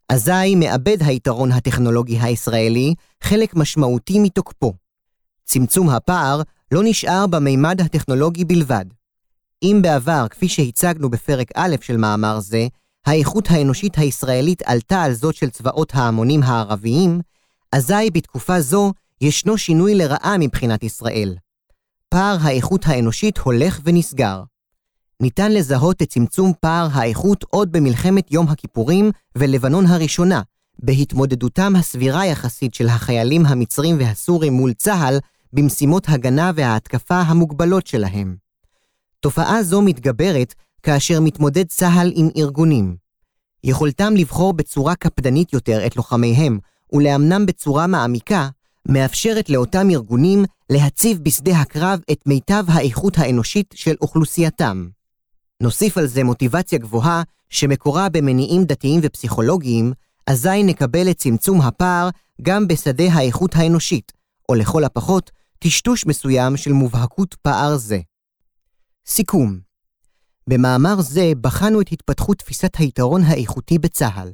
אזי 0.09 0.55
מאבד 0.57 0.97
היתרון 1.01 1.53
הטכנולוגי 1.53 2.19
הישראלי 2.19 2.95
חלק 3.23 3.55
משמעותי 3.57 4.19
מתוקפו. 4.19 4.73
צמצום 5.45 5.89
הפער 5.89 6.43
לא 6.73 6.81
נשאר 6.85 7.27
במימד 7.27 7.81
הטכנולוגי 7.81 8.45
בלבד. 8.45 8.85
אם 9.63 9.79
בעבר, 9.83 10.27
כפי 10.31 10.49
שהצגנו 10.49 11.11
בפרק 11.11 11.49
א' 11.55 11.77
של 11.81 11.97
מאמר 11.97 12.41
זה, 12.41 12.67
האיכות 13.07 13.51
האנושית 13.51 13.99
הישראלית 13.99 14.63
עלתה 14.63 15.03
על 15.03 15.13
זאת 15.13 15.35
של 15.35 15.51
צבאות 15.51 15.95
ההמונים 15.95 16.43
הערביים, 16.43 17.21
אזי 17.73 18.11
בתקופה 18.13 18.61
זו 18.61 18.93
ישנו 19.21 19.59
שינוי 19.59 19.95
לרעה 19.95 20.39
מבחינת 20.39 20.83
ישראל. 20.83 21.37
פער 22.09 22.37
האיכות 22.41 22.87
האנושית 22.87 23.39
הולך 23.39 23.81
ונסגר. 23.85 24.43
ניתן 25.21 25.53
לזהות 25.53 26.03
את 26.03 26.09
צמצום 26.09 26.53
פער 26.61 26.89
האיכות 26.93 27.45
עוד 27.51 27.73
במלחמת 27.73 28.33
יום 28.33 28.49
הכיפורים 28.49 29.11
ולבנון 29.39 29.87
הראשונה, 29.87 30.43
בהתמודדותם 30.83 31.77
הסבירה 31.77 32.27
יחסית 32.27 32.75
של 32.75 32.89
החיילים 32.89 33.47
המצרים 33.47 33.99
והסורים 33.99 34.53
מול 34.53 34.73
צה"ל 34.73 35.19
במשימות 35.53 36.09
הגנה 36.09 36.51
וההתקפה 36.55 37.21
המוגבלות 37.21 37.87
שלהם. 37.87 38.37
תופעה 39.21 39.63
זו 39.63 39.83
מתגברת 39.83 40.55
כאשר 40.83 41.21
מתמודד 41.21 41.67
צה"ל 41.67 42.13
עם 42.15 42.29
ארגונים. 42.37 42.97
יכולתם 43.65 44.17
לבחור 44.17 44.53
בצורה 44.53 44.95
קפדנית 44.95 45.53
יותר 45.53 45.87
את 45.87 45.97
לוחמיהם 45.97 46.59
ולאמנם 46.93 47.47
בצורה 47.47 47.87
מעמיקה, 47.87 48.49
מאפשרת 48.89 49.51
לאותם 49.51 49.91
ארגונים 49.91 50.45
להציב 50.71 51.19
בשדה 51.23 51.61
הקרב 51.61 52.01
את 52.13 52.27
מיטב 52.27 52.65
האיכות 52.69 53.19
האנושית 53.19 53.75
של 53.75 53.95
אוכלוסייתם. 54.01 54.89
נוסיף 55.61 55.99
על 55.99 56.07
זה 56.07 56.25
מוטיבציה 56.25 56.79
גבוהה 56.79 57.23
שמקורה 57.51 58.09
במניעים 58.09 58.65
דתיים 58.65 59.01
ופסיכולוגיים, 59.03 59.93
אזי 60.27 60.63
נקבל 60.63 61.11
את 61.11 61.19
צמצום 61.19 61.61
הפער 61.61 62.09
גם 62.43 62.69
בשדה 62.69 63.13
האיכות 63.13 63.57
האנושית, 63.57 64.13
או 64.49 64.55
לכל 64.55 64.85
הפחות, 64.85 65.31
טשטוש 65.59 66.07
מסוים 66.07 66.57
של 66.57 66.73
מובהקות 66.73 67.35
פער 67.35 67.77
זה. 67.77 68.01
סיכום 69.07 69.59
במאמר 70.47 71.01
זה 71.01 71.33
בחנו 71.41 71.81
את 71.81 71.93
התפתחות 71.93 72.39
תפיסת 72.39 72.77
היתרון 72.79 73.23
האיכותי 73.25 73.79
בצה"ל. 73.79 74.33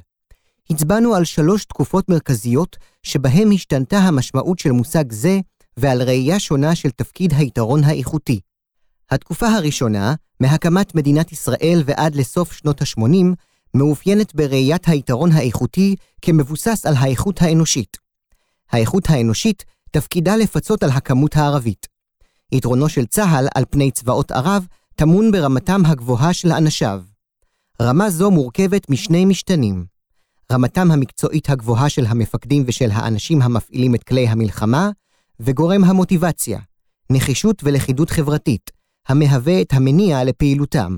הצבענו 0.69 1.15
על 1.15 1.23
שלוש 1.23 1.65
תקופות 1.65 2.09
מרכזיות 2.09 2.77
שבהן 3.03 3.51
השתנתה 3.51 3.97
המשמעות 3.97 4.59
של 4.59 4.71
מושג 4.71 5.11
זה 5.11 5.39
ועל 5.77 6.01
ראייה 6.01 6.39
שונה 6.39 6.75
של 6.75 6.89
תפקיד 6.89 7.33
היתרון 7.33 7.83
האיכותי. 7.83 8.39
התקופה 9.11 9.47
הראשונה, 9.47 10.13
מהקמת 10.39 10.95
מדינת 10.95 11.31
ישראל 11.31 11.83
ועד 11.85 12.15
לסוף 12.15 12.53
שנות 12.53 12.81
ה-80, 12.81 13.35
מאופיינת 13.73 14.35
בראיית 14.35 14.87
היתרון 14.87 15.31
האיכותי 15.31 15.95
כמבוסס 16.21 16.85
על 16.85 16.93
האיכות 16.97 17.41
האנושית. 17.41 17.97
האיכות 18.71 19.09
האנושית 19.09 19.65
תפקידה 19.91 20.35
לפצות 20.35 20.83
על 20.83 20.89
הכמות 20.89 21.35
הערבית. 21.35 21.87
יתרונו 22.51 22.89
של 22.89 23.05
צה"ל 23.05 23.47
על 23.55 23.63
פני 23.69 23.91
צבאות 23.91 24.31
ערב 24.31 24.65
טמון 24.95 25.31
ברמתם 25.31 25.81
הגבוהה 25.85 26.33
של 26.33 26.51
אנשיו. 26.51 27.01
רמה 27.81 28.09
זו 28.09 28.31
מורכבת 28.31 28.89
משני 28.89 29.25
משתנים. 29.25 29.85
רמתם 30.51 30.91
המקצועית 30.91 31.49
הגבוהה 31.49 31.89
של 31.89 32.05
המפקדים 32.05 32.63
ושל 32.67 32.91
האנשים 32.91 33.41
המפעילים 33.41 33.95
את 33.95 34.03
כלי 34.03 34.27
המלחמה, 34.27 34.89
וגורם 35.39 35.83
המוטיבציה, 35.83 36.59
נחישות 37.09 37.61
ולכידות 37.63 38.09
חברתית, 38.09 38.71
המהווה 39.07 39.61
את 39.61 39.73
המניע 39.73 40.23
לפעילותם. 40.23 40.97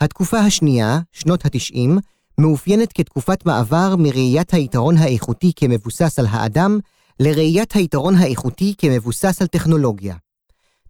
התקופה 0.00 0.38
השנייה, 0.38 0.98
שנות 1.12 1.44
ה-90, 1.44 2.00
מאופיינת 2.38 2.92
כתקופת 2.92 3.46
מעבר 3.46 3.94
מראיית 3.98 4.54
היתרון 4.54 4.96
האיכותי 4.96 5.52
כמבוסס 5.56 6.18
על 6.18 6.26
האדם, 6.30 6.78
לראיית 7.20 7.72
היתרון 7.72 8.14
האיכותי 8.14 8.74
כמבוסס 8.78 9.42
על 9.42 9.46
טכנולוגיה. 9.46 10.16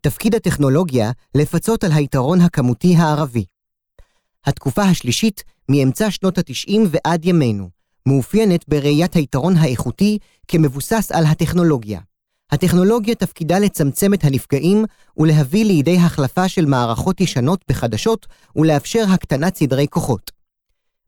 תפקיד 0.00 0.34
הטכנולוגיה 0.34 1.10
לפצות 1.34 1.84
על 1.84 1.92
היתרון 1.92 2.40
הכמותי 2.40 2.96
הערבי. 2.96 3.44
התקופה 4.46 4.82
השלישית, 4.82 5.44
מאמצע 5.68 6.10
שנות 6.10 6.38
ה-90 6.38 6.78
ועד 6.90 7.24
ימינו, 7.24 7.68
מאופיינת 8.06 8.68
בראיית 8.68 9.14
היתרון 9.14 9.56
האיכותי 9.56 10.18
כמבוסס 10.48 11.12
על 11.12 11.24
הטכנולוגיה. 11.26 12.00
הטכנולוגיה 12.50 13.14
תפקידה 13.14 13.58
לצמצם 13.58 14.14
את 14.14 14.24
הנפגעים 14.24 14.84
ולהביא 15.16 15.64
לידי 15.64 15.98
החלפה 15.98 16.48
של 16.48 16.66
מערכות 16.66 17.20
ישנות 17.20 17.64
בחדשות 17.68 18.26
ולאפשר 18.56 19.04
הקטנת 19.12 19.56
סדרי 19.56 19.86
כוחות. 19.90 20.30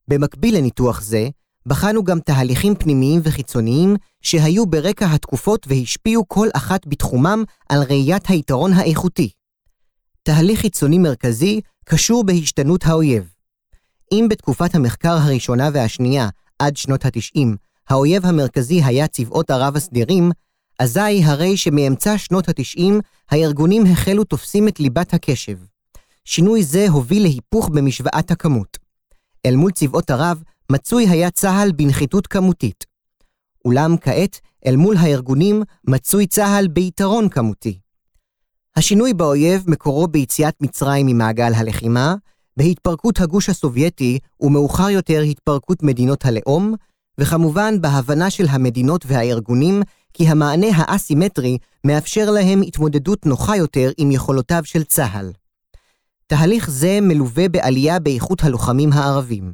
במקביל 0.09 0.57
לניתוח 0.57 1.01
זה, 1.01 1.29
בחנו 1.67 2.05
גם 2.05 2.21
תהליכים 2.21 2.75
פנימיים 2.75 3.21
וחיצוניים 3.25 3.97
שהיו 4.23 4.67
ברקע 4.67 5.07
התקופות 5.15 5.67
והשפיעו 5.69 6.29
כל 6.29 6.49
אחת 6.57 6.87
בתחומם 6.87 7.45
על 7.69 7.83
ראיית 7.83 8.27
היתרון 8.29 8.73
האיכותי. 8.73 9.31
תהליך 10.23 10.61
חיצוני 10.61 10.99
מרכזי 10.99 11.61
קשור 11.85 12.25
בהשתנות 12.25 12.87
האויב. 12.87 13.33
אם 14.13 14.27
בתקופת 14.31 14.75
המחקר 14.75 15.13
הראשונה 15.13 15.69
והשנייה, 15.73 16.29
עד 16.59 16.77
שנות 16.77 17.05
ה-90, 17.05 17.47
האויב 17.89 18.27
המרכזי 18.27 18.83
היה 18.85 19.09
צבאות 19.09 19.51
ערב 19.51 19.77
הסדירים, 19.77 20.31
אזי 20.79 21.25
הרי 21.25 21.57
שמאמצע 21.57 22.19
שנות 22.19 22.49
ה-90 22.49 22.93
הארגונים 23.31 23.87
החלו 23.87 24.25
תופסים 24.25 24.69
את 24.69 24.81
ליבת 24.81 25.15
הקשב. 25.15 25.59
שינוי 26.25 26.63
זה 26.63 26.87
הוביל 26.89 27.23
להיפוך 27.23 27.69
במשוואת 27.69 28.31
הכמות. 28.31 28.79
אל 29.47 29.57
מול 29.57 29.71
צבאות 29.71 30.11
ערב 30.11 30.43
מצוי 30.73 31.09
היה 31.09 31.31
צה"ל 31.31 31.73
בנחיתות 31.73 32.27
כמותית. 32.27 32.85
אולם 33.65 33.97
כעת, 34.01 34.41
אל 34.67 34.77
מול 34.77 34.97
הארגונים, 34.97 35.63
מצוי 35.89 36.27
צה"ל 36.27 36.69
ביתרון 36.69 37.29
כמותי. 37.29 37.79
השינוי 38.77 39.15
באויב 39.15 39.65
מקורו 39.67 40.07
ביציאת 40.07 40.55
מצרים 40.61 41.07
ממעגל 41.07 41.55
הלחימה, 41.55 42.15
בהתפרקות 42.57 43.21
הגוש 43.21 43.49
הסובייטי 43.49 44.19
ומאוחר 44.41 44.91
יותר 44.91 45.21
התפרקות 45.21 45.83
מדינות 45.83 46.25
הלאום, 46.25 46.75
וכמובן 47.19 47.81
בהבנה 47.81 48.31
של 48.31 48.47
המדינות 48.49 49.05
והארגונים 49.07 49.83
כי 50.17 50.29
המענה 50.29 50.67
האסימטרי 50.75 51.59
מאפשר 51.85 52.31
להם 52.31 52.63
התמודדות 52.63 53.27
נוחה 53.27 53.57
יותר 53.57 53.91
עם 53.99 54.11
יכולותיו 54.11 54.63
של 54.65 54.85
צה"ל. 54.85 55.33
תהליך 56.27 56.71
זה 56.71 56.99
מלווה 57.03 57.49
בעלייה 57.49 57.99
באיכות 57.99 58.45
הלוחמים 58.45 58.93
הערבים. 58.93 59.53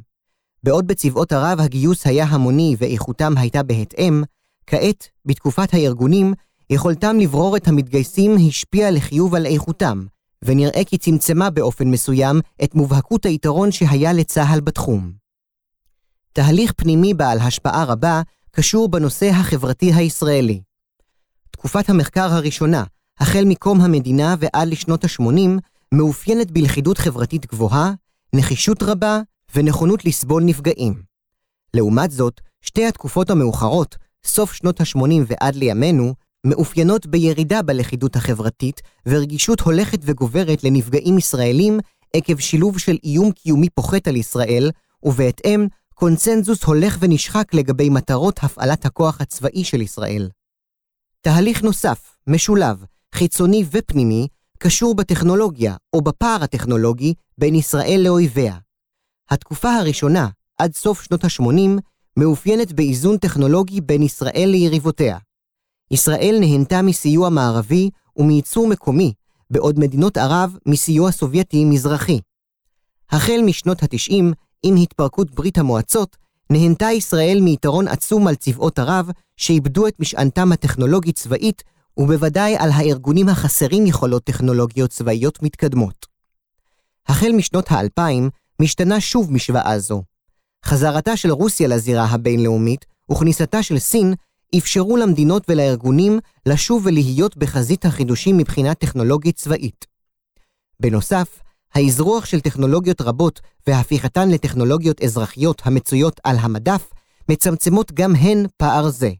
בעוד 0.63 0.87
בצבאות 0.87 1.31
ערב 1.31 1.59
הגיוס 1.59 2.07
היה 2.07 2.25
המוני 2.25 2.75
ואיכותם 2.79 3.33
הייתה 3.37 3.63
בהתאם, 3.63 4.23
כעת, 4.67 5.07
בתקופת 5.25 5.73
הארגונים, 5.73 6.33
יכולתם 6.69 7.19
לברור 7.19 7.57
את 7.57 7.67
המתגייסים 7.67 8.35
השפיעה 8.47 8.91
לחיוב 8.91 9.35
על 9.35 9.45
איכותם, 9.45 10.05
ונראה 10.45 10.83
כי 10.85 10.97
צמצמה 10.97 11.49
באופן 11.49 11.87
מסוים 11.87 12.39
את 12.63 12.75
מובהקות 12.75 13.25
היתרון 13.25 13.71
שהיה 13.71 14.13
לצה"ל 14.13 14.59
בתחום. 14.59 15.11
תהליך 16.33 16.73
פנימי 16.77 17.13
בעל 17.13 17.39
השפעה 17.39 17.83
רבה 17.83 18.21
קשור 18.55 18.89
בנושא 18.89 19.29
החברתי 19.29 19.93
הישראלי. 19.93 20.61
תקופת 21.51 21.89
המחקר 21.89 22.33
הראשונה, 22.33 22.83
החל 23.19 23.43
מקום 23.45 23.81
המדינה 23.81 24.35
ועד 24.39 24.67
לשנות 24.67 25.03
ה-80, 25.03 25.59
מאופיינת 25.93 26.51
בלכידות 26.51 26.97
חברתית 26.97 27.45
גבוהה, 27.45 27.93
נחישות 28.33 28.83
רבה 28.83 29.19
ונכונות 29.55 30.05
לסבול 30.05 30.43
נפגעים. 30.43 31.03
לעומת 31.73 32.11
זאת, 32.11 32.41
שתי 32.61 32.85
התקופות 32.85 33.29
המאוחרות, 33.29 33.95
סוף 34.25 34.53
שנות 34.53 34.81
ה-80 34.81 35.25
ועד 35.27 35.55
לימינו, 35.55 36.13
מאופיינות 36.45 37.05
בירידה 37.05 37.61
בלכידות 37.61 38.15
החברתית 38.15 38.81
ורגישות 39.05 39.59
הולכת 39.59 39.99
וגוברת 40.03 40.63
לנפגעים 40.63 41.17
ישראלים 41.17 41.79
עקב 42.13 42.39
שילוב 42.39 42.79
של 42.79 42.97
איום 43.03 43.31
קיומי 43.31 43.69
פוחת 43.69 44.07
על 44.07 44.15
ישראל, 44.15 44.71
ובהתאם, 45.03 45.67
קונצנזוס 46.03 46.63
הולך 46.63 46.97
ונשחק 46.99 47.53
לגבי 47.53 47.89
מטרות 47.89 48.39
הפעלת 48.43 48.85
הכוח 48.85 49.21
הצבאי 49.21 49.63
של 49.63 49.81
ישראל. 49.81 50.29
תהליך 51.21 51.63
נוסף, 51.63 52.15
משולב, 52.27 52.85
חיצוני 53.15 53.63
ופנימי, 53.71 54.27
קשור 54.57 54.95
בטכנולוגיה 54.95 55.75
או 55.93 56.01
בפער 56.01 56.43
הטכנולוגי 56.43 57.13
בין 57.37 57.55
ישראל 57.55 58.01
לאויביה. 58.03 58.57
התקופה 59.29 59.69
הראשונה, 59.69 60.29
עד 60.57 60.73
סוף 60.73 61.03
שנות 61.03 61.23
ה-80, 61.23 61.81
מאופיינת 62.17 62.73
באיזון 62.73 63.17
טכנולוגי 63.17 63.81
בין 63.81 64.03
ישראל 64.03 64.49
ליריבותיה. 64.51 65.17
ישראל 65.91 66.37
נהנתה 66.39 66.81
מסיוע 66.81 67.29
מערבי 67.29 67.89
ומייצור 68.17 68.67
מקומי, 68.67 69.13
בעוד 69.49 69.79
מדינות 69.79 70.17
ערב 70.17 70.57
מסיוע 70.65 71.11
סובייטי 71.11 71.65
מזרחי. 71.65 72.19
החל 73.11 73.41
משנות 73.45 73.83
ה-90, 73.83 74.33
עם 74.63 74.75
התפרקות 74.75 75.31
ברית 75.31 75.57
המועצות, 75.57 76.17
נהנתה 76.49 76.91
ישראל 76.91 77.39
מיתרון 77.41 77.87
עצום 77.87 78.27
על 78.27 78.35
צבאות 78.35 78.79
ערב, 78.79 79.09
שאיבדו 79.37 79.87
את 79.87 79.99
משענתם 79.99 80.51
הטכנולוגית-צבאית, 80.51 81.63
ובוודאי 81.97 82.55
על 82.57 82.69
הארגונים 82.71 83.29
החסרים 83.29 83.85
יכולות 83.85 84.23
טכנולוגיות 84.23 84.89
צבאיות 84.89 85.43
מתקדמות. 85.43 86.05
החל 87.07 87.31
משנות 87.31 87.71
האלפיים, 87.71 88.29
משתנה 88.61 89.01
שוב 89.01 89.33
משוואה 89.33 89.79
זו. 89.79 90.03
חזרתה 90.65 91.17
של 91.17 91.31
רוסיה 91.31 91.67
לזירה 91.67 92.05
הבינלאומית 92.05 92.85
וכניסתה 93.11 93.63
של 93.63 93.79
סין 93.79 94.13
אפשרו 94.57 94.97
למדינות 94.97 95.49
ולארגונים 95.49 96.19
לשוב 96.45 96.85
ולהיות 96.85 97.37
בחזית 97.37 97.85
החידושים 97.85 98.37
מבחינה 98.37 98.73
טכנולוגית 98.73 99.35
צבאית. 99.35 99.85
בנוסף, 100.79 101.39
האזרוח 101.75 102.25
של 102.25 102.41
טכנולוגיות 102.41 103.01
רבות 103.01 103.41
והפיכתן 103.67 104.29
לטכנולוגיות 104.29 105.01
אזרחיות 105.01 105.61
המצויות 105.65 106.19
על 106.23 106.35
המדף, 106.39 106.89
מצמצמות 107.29 107.91
גם 107.91 108.15
הן 108.15 108.45
פער 108.57 108.89
זה. 108.89 109.11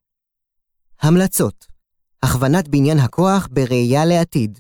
המלצות 1.02 1.66
הכוונת 2.24 2.68
בניין 2.68 3.00
הכוח 3.00 3.48
בראייה 3.52 4.06
לעתיד. 4.06 4.60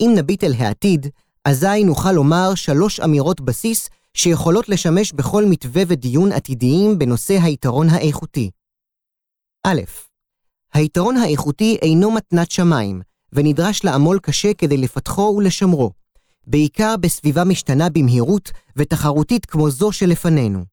אם 0.00 0.10
נביט 0.16 0.44
אל 0.44 0.52
העתיד, 0.58 1.06
אזי 1.44 1.84
נוכל 1.84 2.12
לומר 2.12 2.54
שלוש 2.54 3.00
אמירות 3.00 3.40
בסיס 3.40 3.88
שיכולות 4.14 4.68
לשמש 4.68 5.12
בכל 5.12 5.44
מתווה 5.44 5.82
ודיון 5.86 6.32
עתידיים 6.32 6.98
בנושא 6.98 7.38
היתרון 7.42 7.88
האיכותי. 7.88 8.50
א. 9.66 9.80
היתרון 10.74 11.16
האיכותי 11.16 11.78
אינו 11.82 12.10
מתנת 12.10 12.50
שמיים, 12.50 13.00
ונדרש 13.32 13.84
לעמול 13.84 14.18
קשה 14.18 14.54
כדי 14.54 14.76
לפתחו 14.76 15.34
ולשמרו, 15.36 15.90
בעיקר 16.46 16.94
בסביבה 17.00 17.44
משתנה 17.44 17.88
במהירות 17.88 18.50
ותחרותית 18.76 19.46
כמו 19.46 19.70
זו 19.70 19.92
שלפנינו. 19.92 20.64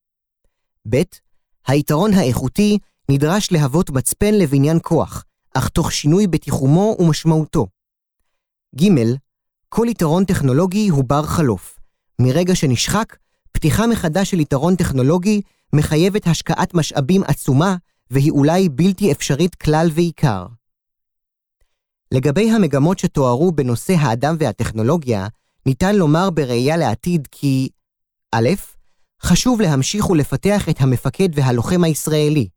ב. 0.90 1.02
היתרון 1.68 2.14
האיכותי 2.14 2.78
נדרש 3.10 3.52
להוות 3.52 3.90
מצפן 3.90 4.34
לבניין 4.34 4.78
כוח, 4.82 5.26
אך 5.54 5.70
תוך 5.70 5.92
שינוי 5.92 6.28
בתיחומו 6.28 6.96
ומשמעותו. 7.00 7.68
ג. 8.76 8.84
כל 9.70 9.86
יתרון 9.90 10.26
טכנולוגי 10.26 10.90
הוא 10.90 11.04
בר 11.04 11.24
חלוף. 11.24 11.80
מרגע 12.20 12.56
שנשחק, 12.56 13.16
פתיחה 13.52 13.88
מחדש 13.88 14.32
של 14.32 14.40
יתרון 14.40 14.76
טכנולוגי 14.76 15.42
מחייבת 15.74 16.28
השקעת 16.28 16.74
משאבים 16.74 17.24
עצומה, 17.24 17.76
והיא 18.12 18.32
אולי 18.32 18.70
בלתי 18.70 19.12
אפשרית 19.12 19.56
כלל 19.56 19.90
ועיקר. 19.94 20.46
לגבי 22.12 22.52
המגמות 22.52 23.00
שתוארו 23.00 23.52
בנושא 23.52 23.94
האדם 23.94 24.36
והטכנולוגיה, 24.40 25.28
ניתן 25.70 25.96
לומר 25.96 26.30
בראייה 26.30 26.78
לעתיד 26.78 27.28
כי 27.32 27.70
א', 28.32 28.50
חשוב 29.24 29.62
להמשיך 29.62 30.10
ולפתח 30.10 30.70
את 30.70 30.82
המפקד 30.82 31.30
והלוחם 31.34 31.84
הישראלי, 31.84 32.48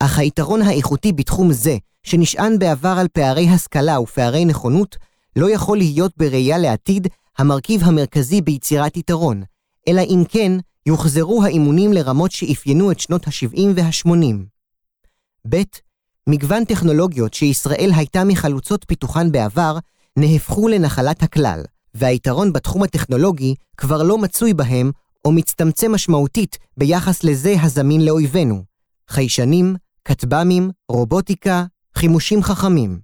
אך 0.00 0.18
היתרון 0.18 0.62
האיכותי 0.62 1.12
בתחום 1.12 1.52
זה, 1.52 1.76
שנשען 2.02 2.58
בעבר 2.58 2.96
על 2.98 3.08
פערי 3.08 3.48
השכלה 3.48 4.00
ופערי 4.00 4.44
נכונות, 4.44 4.96
לא 5.36 5.50
יכול 5.50 5.78
להיות 5.78 6.12
בראייה 6.16 6.58
לעתיד 6.58 7.08
המרכיב 7.38 7.84
המרכזי 7.84 8.40
ביצירת 8.40 8.96
יתרון, 8.96 9.42
אלא 9.88 10.00
אם 10.00 10.22
כן 10.28 10.52
יוחזרו 10.86 11.44
האימונים 11.44 11.92
לרמות 11.92 12.32
שאפיינו 12.32 12.90
את 12.90 13.00
שנות 13.00 13.26
ה-70 13.26 13.60
וה-80. 13.76 14.36
ב. 15.48 15.56
מגוון 16.28 16.64
טכנולוגיות 16.64 17.34
שישראל 17.34 17.90
הייתה 17.96 18.24
מחלוצות 18.24 18.84
פיתוחן 18.88 19.32
בעבר, 19.32 19.78
נהפכו 20.16 20.68
לנחלת 20.68 21.22
הכלל, 21.22 21.62
והיתרון 21.98 22.52
בתחום 22.52 22.82
הטכנולוגי 22.82 23.54
כבר 23.76 24.02
לא 24.02 24.18
מצוי 24.18 24.54
בהם 24.54 24.90
או 25.24 25.32
מצטמצם 25.32 25.92
משמעותית 25.92 26.58
ביחס 26.76 27.24
לזה 27.24 27.54
הזמין 27.62 28.04
לאויבינו. 28.04 28.62
חיישנים, 29.08 29.76
כטב"מים, 30.04 30.70
רובוטיקה, 30.88 31.64
חימושים 31.94 32.42
חכמים. 32.42 33.00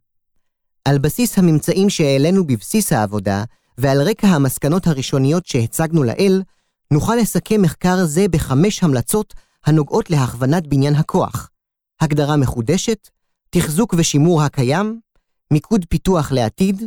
על 0.85 0.99
בסיס 0.99 1.39
הממצאים 1.39 1.91
שהעלינו 1.91 2.47
בבסיס 2.47 2.93
העבודה, 2.93 3.45
ועל 3.79 4.03
רקע 4.03 4.27
המסקנות 4.27 4.87
הראשוניות 4.87 5.47
שהצגנו 5.47 6.03
לעיל, 6.03 6.43
נוכל 6.91 7.15
לסכם 7.15 7.63
מחקר 7.63 8.05
זה 8.05 8.29
בחמש 8.31 8.83
המלצות 8.83 9.35
הנוגעות 9.67 10.11
להכוונת 10.11 10.67
בניין 10.67 10.95
הכוח. 10.95 11.51
הגדרה 12.01 12.37
מחודשת, 12.37 13.09
תחזוק 13.51 13.95
ושימור 13.99 14.43
הקיים, 14.43 15.01
מיקוד 15.51 15.85
פיתוח 15.89 16.33
לעתיד, 16.33 16.83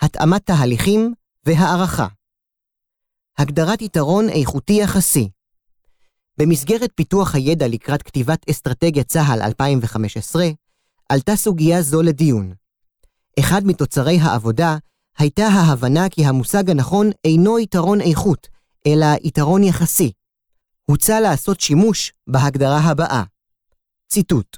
התאמת 0.00 0.46
תהליכים 0.46 1.14
והערכה. 1.44 2.06
הגדרת 3.38 3.82
יתרון 3.82 4.28
איכותי 4.28 4.72
יחסי 4.72 5.30
במסגרת 6.38 6.90
פיתוח 6.94 7.34
הידע 7.34 7.68
לקראת 7.68 8.02
כתיבת 8.02 8.50
אסטרטגיית 8.50 9.08
צה"ל 9.08 9.42
2015, 9.42 10.44
עלתה 11.08 11.36
סוגיה 11.36 11.82
זו 11.82 12.02
לדיון. 12.02 12.54
אחד 13.40 13.60
מתוצרי 13.64 14.18
העבודה 14.20 14.76
הייתה 15.18 15.46
ההבנה 15.46 16.08
כי 16.08 16.26
המושג 16.26 16.70
הנכון 16.70 17.10
אינו 17.24 17.58
יתרון 17.58 18.00
איכות, 18.00 18.48
אלא 18.86 19.06
יתרון 19.24 19.64
יחסי. 19.64 20.12
הוצע 20.84 21.20
לעשות 21.20 21.60
שימוש 21.60 22.12
בהגדרה 22.26 22.78
הבאה. 22.78 23.22
ציטוט: 24.08 24.56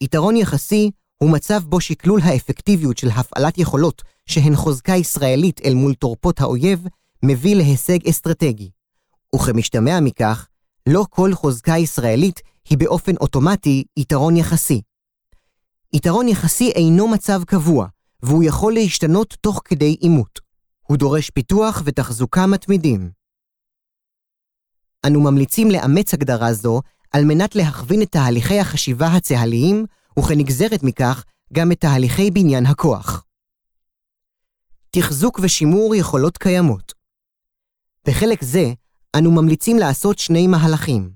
יתרון 0.00 0.36
יחסי 0.36 0.90
הוא 1.22 1.30
מצב 1.30 1.62
בו 1.64 1.80
שקלול 1.80 2.20
האפקטיביות 2.24 2.98
של 2.98 3.08
הפעלת 3.08 3.58
יכולות 3.58 4.02
שהן 4.26 4.56
חוזקה 4.56 4.92
ישראלית 4.92 5.60
אל 5.64 5.74
מול 5.74 5.94
תורפות 5.94 6.40
האויב, 6.40 6.86
מביא 7.24 7.56
להישג 7.56 8.08
אסטרטגי. 8.08 8.70
וכמשתמע 9.34 10.00
מכך, 10.00 10.48
לא 10.88 11.06
כל 11.10 11.34
חוזקה 11.34 11.76
ישראלית 11.78 12.40
היא 12.70 12.78
באופן 12.78 13.16
אוטומטי 13.16 13.84
יתרון 13.96 14.36
יחסי. 14.36 14.82
יתרון 15.92 16.28
יחסי 16.28 16.70
אינו 16.70 17.08
מצב 17.08 17.44
קבוע, 17.44 17.86
והוא 18.22 18.44
יכול 18.44 18.72
להשתנות 18.72 19.36
תוך 19.40 19.62
כדי 19.64 19.96
עימות. 20.00 20.40
הוא 20.86 20.96
דורש 20.96 21.30
פיתוח 21.30 21.82
ותחזוקה 21.84 22.46
מתמידים. 22.46 23.10
אנו 25.06 25.20
ממליצים 25.20 25.70
לאמץ 25.70 26.14
הגדרה 26.14 26.52
זו 26.52 26.80
על 27.12 27.24
מנת 27.24 27.56
להכווין 27.56 28.02
את 28.02 28.08
תהליכי 28.12 28.60
החשיבה 28.60 29.06
הצה"ליים, 29.06 29.86
וכנגזרת 30.18 30.82
מכך, 30.82 31.24
גם 31.52 31.72
את 31.72 31.80
תהליכי 31.80 32.30
בניין 32.30 32.66
הכוח. 32.66 33.24
תחזוק 34.90 35.40
ושימור 35.42 35.94
יכולות 35.94 36.38
קיימות. 36.38 36.92
בחלק 38.06 38.44
זה, 38.44 38.72
אנו 39.16 39.30
ממליצים 39.30 39.78
לעשות 39.78 40.18
שני 40.18 40.46
מהלכים. 40.46 41.10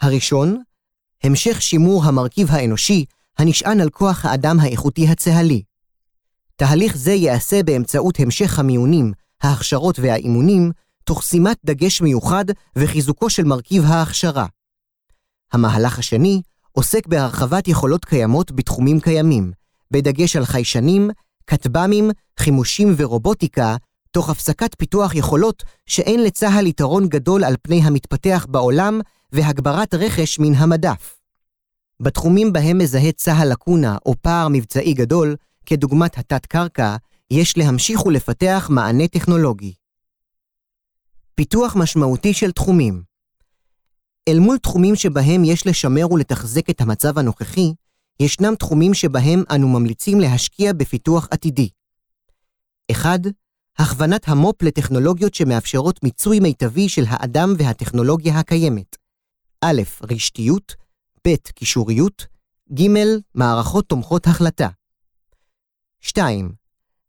הראשון, 0.00 0.62
המשך 1.22 1.62
שימור 1.62 2.04
המרכיב 2.04 2.50
האנושי, 2.50 3.04
הנשען 3.38 3.80
על 3.80 3.90
כוח 3.90 4.24
האדם 4.24 4.60
האיכותי 4.60 5.08
הצה"לי. 5.08 5.62
תהליך 6.56 6.96
זה 6.96 7.12
ייעשה 7.12 7.62
באמצעות 7.62 8.20
המשך 8.20 8.58
המיונים, 8.58 9.12
ההכשרות 9.42 9.98
והאימונים, 9.98 10.72
תוך 11.04 11.22
שימת 11.22 11.56
דגש 11.64 12.00
מיוחד 12.00 12.44
וחיזוקו 12.76 13.30
של 13.30 13.44
מרכיב 13.44 13.84
ההכשרה. 13.84 14.46
המהלך 15.52 15.98
השני 15.98 16.42
עוסק 16.78 17.06
בהרחבת 17.06 17.68
יכולות 17.68 18.04
קיימות 18.04 18.52
בתחומים 18.52 19.00
קיימים, 19.00 19.52
בדגש 19.90 20.36
על 20.36 20.44
חיישנים, 20.44 21.10
כטב"מים, 21.46 22.10
חימושים 22.38 22.94
ורובוטיקה, 22.96 23.76
תוך 24.10 24.30
הפסקת 24.30 24.74
פיתוח 24.78 25.14
יכולות 25.14 25.62
שאין 25.86 26.22
לצה"ל 26.22 26.66
יתרון 26.66 27.08
גדול 27.08 27.44
על 27.44 27.54
פני 27.62 27.80
המתפתח 27.82 28.46
בעולם 28.48 29.00
והגברת 29.32 29.94
רכש 29.94 30.38
מן 30.38 30.54
המדף. 30.54 31.18
בתחומים 32.00 32.52
בהם 32.52 32.78
מזהה 32.78 33.12
צה"ל 33.12 33.48
לקונה 33.52 33.96
או 34.06 34.14
פער 34.22 34.48
מבצעי 34.50 34.94
גדול, 34.94 35.36
כדוגמת 35.66 36.18
התת-קרקע, 36.18 36.96
יש 37.30 37.58
להמשיך 37.58 38.06
ולפתח 38.06 38.68
מענה 38.72 39.08
טכנולוגי. 39.08 39.72
פיתוח 41.34 41.76
משמעותי 41.76 42.34
של 42.34 42.52
תחומים 42.52 43.07
אל 44.28 44.38
מול 44.38 44.58
תחומים 44.58 44.96
שבהם 44.96 45.44
יש 45.44 45.66
לשמר 45.66 46.12
ולתחזק 46.12 46.70
את 46.70 46.80
המצב 46.80 47.18
הנוכחי, 47.18 47.72
ישנם 48.20 48.54
תחומים 48.54 48.94
שבהם 48.94 49.42
אנו 49.54 49.68
ממליצים 49.68 50.20
להשקיע 50.20 50.72
בפיתוח 50.72 51.28
עתידי. 51.30 51.68
1. 52.90 53.20
הכוונת 53.78 54.28
המו"פ 54.28 54.62
לטכנולוגיות 54.62 55.34
שמאפשרות 55.34 56.02
מיצוי 56.02 56.40
מיטבי 56.40 56.88
של 56.88 57.04
האדם 57.08 57.54
והטכנולוגיה 57.58 58.38
הקיימת. 58.38 58.96
א', 59.60 59.82
רשתיות, 60.02 60.74
ב', 61.28 61.34
קישוריות, 61.54 62.26
ג', 62.74 62.86
מערכות 63.34 63.88
תומכות 63.88 64.26
החלטה. 64.26 64.68
2. 66.00 66.52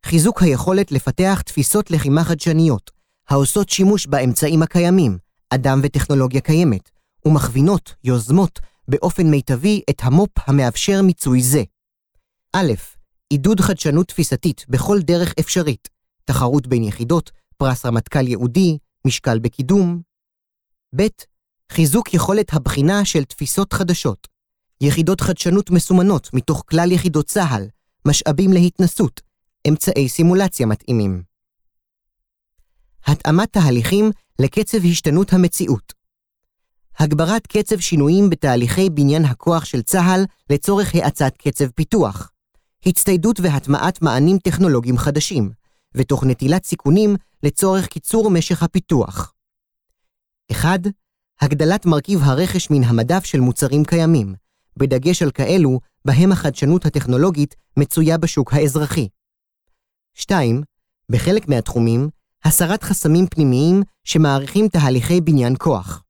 חיזוק 0.06 0.44
היכולת 0.44 0.92
לפתח 0.92 1.42
תפיסות 1.46 1.92
לחימה 1.92 2.24
חדשניות, 2.24 2.92
העושות 3.30 3.70
שימוש 3.70 4.08
באמצעים 4.08 4.64
הקיימים, 4.64 5.18
אדם 5.50 5.80
וטכנולוגיה 5.84 6.42
קיימת, 6.42 6.99
ומכווינות, 7.26 7.96
יוזמות, 8.04 8.60
באופן 8.88 9.28
מיטבי 9.28 9.82
את 9.90 10.02
המו"פ 10.04 10.32
המאפשר 10.48 11.02
מיצוי 11.02 11.44
זה. 11.44 11.64
א', 12.54 12.74
עידוד 13.30 13.60
חדשנות 13.60 14.08
תפיסתית 14.08 14.66
בכל 14.70 15.00
דרך 15.02 15.34
אפשרית, 15.40 15.90
תחרות 16.26 16.68
בין 16.68 16.84
יחידות, 16.84 17.32
פרס 17.58 17.86
רמטכ"ל 17.86 18.28
ייעודי, 18.28 18.78
משקל 19.08 19.40
בקידום. 19.40 20.02
ב. 20.96 21.02
חיזוק 21.72 22.14
יכולת 22.14 22.54
הבחינה 22.54 23.06
של 23.06 23.24
תפיסות 23.24 23.74
חדשות. 23.74 24.28
יחידות 24.82 25.22
חדשנות 25.22 25.70
מסומנות 25.70 26.30
מתוך 26.34 26.64
כלל 26.70 26.92
יחידות 26.92 27.26
צה"ל, 27.26 27.68
משאבים 28.08 28.54
להתנסות, 28.54 29.22
אמצעי 29.68 30.10
סימולציה 30.10 30.66
מתאימים. 30.66 31.24
התאמת 33.06 33.54
תהליכים 33.54 34.12
לקצב 34.40 34.78
השתנות 34.92 35.34
המציאות. 35.34 35.99
הגברת 37.00 37.48
קצב 37.48 37.80
שינויים 37.80 38.30
בתהליכי 38.30 38.90
בניין 38.90 39.26
הכוח 39.26 39.66
של 39.66 39.82
צה"ל 39.82 40.26
לצורך 40.50 40.96
האצת 40.96 41.34
קצב 41.38 41.68
פיתוח. 41.68 42.32
הצטיידות 42.86 43.40
והטמעת 43.40 44.02
מענים 44.02 44.38
טכנולוגיים 44.38 44.98
חדשים, 44.98 45.52
ותוך 45.96 46.24
נטילת 46.24 46.66
סיכונים 46.66 47.16
לצורך 47.44 47.88
קיצור 47.88 48.30
משך 48.32 48.64
הפיתוח. 48.64 49.34
1. 50.52 50.80
הגדלת 51.42 51.86
מרכיב 51.86 52.20
הרכש 52.24 52.70
מן 52.72 52.84
המדף 52.84 53.26
של 53.26 53.40
מוצרים 53.40 53.86
קיימים, 53.86 54.36
בדגש 54.78 55.22
על 55.22 55.32
כאלו 55.32 55.80
בהם 56.06 56.32
החדשנות 56.32 56.86
הטכנולוגית 56.86 57.56
מצויה 57.78 58.18
בשוק 58.18 58.54
האזרחי. 58.54 59.08
2. 60.14 60.62
בחלק 61.12 61.48
מהתחומים, 61.48 62.10
הסרת 62.44 62.84
חסמים 62.84 63.28
פנימיים 63.28 63.84
שמעריכים 64.04 64.68
תהליכי 64.68 65.22
בניין 65.22 65.56
כוח. 65.58 66.04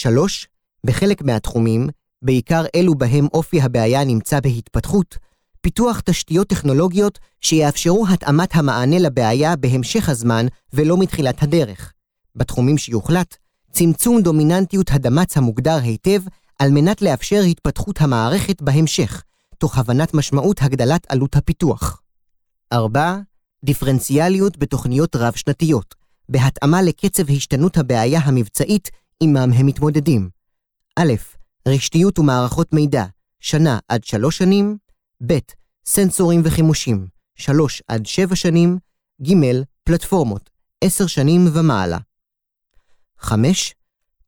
3. 0.00 0.48
בחלק 0.86 1.22
מהתחומים, 1.22 1.88
בעיקר 2.22 2.64
אלו 2.74 2.94
בהם 2.94 3.26
אופי 3.34 3.60
הבעיה 3.60 4.04
נמצא 4.04 4.40
בהתפתחות, 4.40 5.18
פיתוח 5.60 6.00
תשתיות 6.04 6.48
טכנולוגיות 6.48 7.18
שיאפשרו 7.40 8.06
התאמת 8.08 8.54
המענה 8.54 8.98
לבעיה 8.98 9.56
בהמשך 9.56 10.08
הזמן 10.08 10.46
ולא 10.72 10.98
מתחילת 10.98 11.42
הדרך. 11.42 11.92
בתחומים 12.36 12.78
שיוחלט, 12.78 13.36
צמצום 13.72 14.22
דומיננטיות 14.22 14.90
הדמ"ץ 14.90 15.36
המוגדר 15.36 15.76
היטב 15.82 16.20
על 16.58 16.70
מנת 16.70 17.02
לאפשר 17.02 17.40
התפתחות 17.40 18.00
המערכת 18.00 18.62
בהמשך, 18.62 19.22
תוך 19.58 19.78
הבנת 19.78 20.14
משמעות 20.14 20.62
הגדלת 20.62 21.06
עלות 21.08 21.36
הפיתוח. 21.36 22.00
4. 22.72 23.18
דיפרנציאליות 23.64 24.58
בתוכניות 24.58 25.16
רב-שנתיות, 25.16 25.94
בהתאמה 26.28 26.82
לקצב 26.82 27.30
השתנות 27.30 27.76
הבעיה 27.76 28.20
המבצעית 28.20 28.90
עמם 29.22 29.52
הם 29.52 29.66
מתמודדים. 29.66 30.30
א', 30.96 31.12
רשתיות 31.68 32.18
ומערכות 32.18 32.72
מידע, 32.72 33.04
שנה 33.40 33.78
עד 33.88 34.04
שלוש 34.04 34.38
שנים, 34.38 34.76
ב', 35.26 35.38
סנסורים 35.86 36.40
וחימושים, 36.44 37.06
שלוש 37.34 37.82
עד 37.88 38.06
שבע 38.06 38.36
שנים, 38.36 38.78
ג', 39.22 39.32
פלטפורמות, 39.84 40.50
עשר 40.84 41.06
שנים 41.06 41.48
ומעלה. 41.52 41.98
5. 43.18 43.74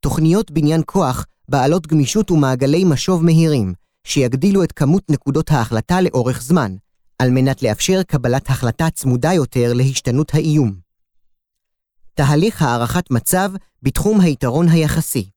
תוכניות 0.01 0.51
בניין 0.51 0.83
כוח 0.87 1.27
בעלות 1.49 1.87
גמישות 1.87 2.31
ומעגלי 2.31 2.85
משוב 2.85 3.25
מהירים, 3.25 3.75
שיגדילו 4.05 4.65
את 4.65 4.73
כמות 4.73 5.11
נקודות 5.11 5.51
ההחלטה 5.51 6.01
לאורך 6.01 6.43
זמן, 6.43 6.77
על 7.19 7.31
מנת 7.31 7.63
לאפשר 7.63 8.03
קבלת 8.03 8.51
החלטה 8.51 8.91
צמודה 8.91 9.33
יותר 9.33 9.73
להשתנות 9.73 10.35
האיום. 10.35 10.75
תהליך 12.15 12.63
הערכת 12.63 13.11
מצב 13.11 13.53
בתחום 13.83 14.21
היתרון 14.21 14.69
היחסי. 14.69 15.31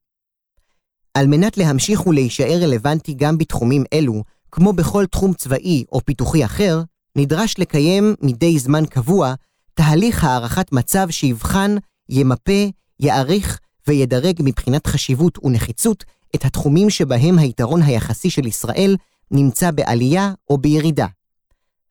על 1.14 1.28
מנת 1.28 1.58
להמשיך 1.58 2.08
ולהישאר 2.08 2.60
רלוונטי 2.62 3.14
גם 3.14 3.38
בתחומים 3.38 3.84
אלו, 3.94 4.24
כמו 4.52 4.74
בכל 4.74 5.06
תחום 5.06 5.34
צבאי 5.34 5.86
או 5.92 6.02
פיתוחי 6.06 6.46
אחר, 6.46 6.82
נדרש 7.18 7.56
לקיים 7.60 8.16
מדי 8.22 8.60
זמן 8.60 8.86
קבוע 8.86 9.34
תהליך 9.74 10.24
הערכת 10.24 10.72
מצב 10.72 11.08
שיבחן, 11.10 11.76
ימפה, 12.10 12.70
יעריך 13.00 13.60
וידרג 13.88 14.36
מבחינת 14.44 14.88
חשיבות 14.88 15.38
ונחיצות 15.44 16.04
את 16.36 16.46
התחומים 16.46 16.90
שבהם 16.90 17.40
היתרון 17.40 17.82
היחסי 17.82 18.30
של 18.30 18.48
ישראל 18.48 18.96
נמצא 19.32 19.72
בעלייה 19.72 20.34
או 20.50 20.58
בירידה. 20.58 21.08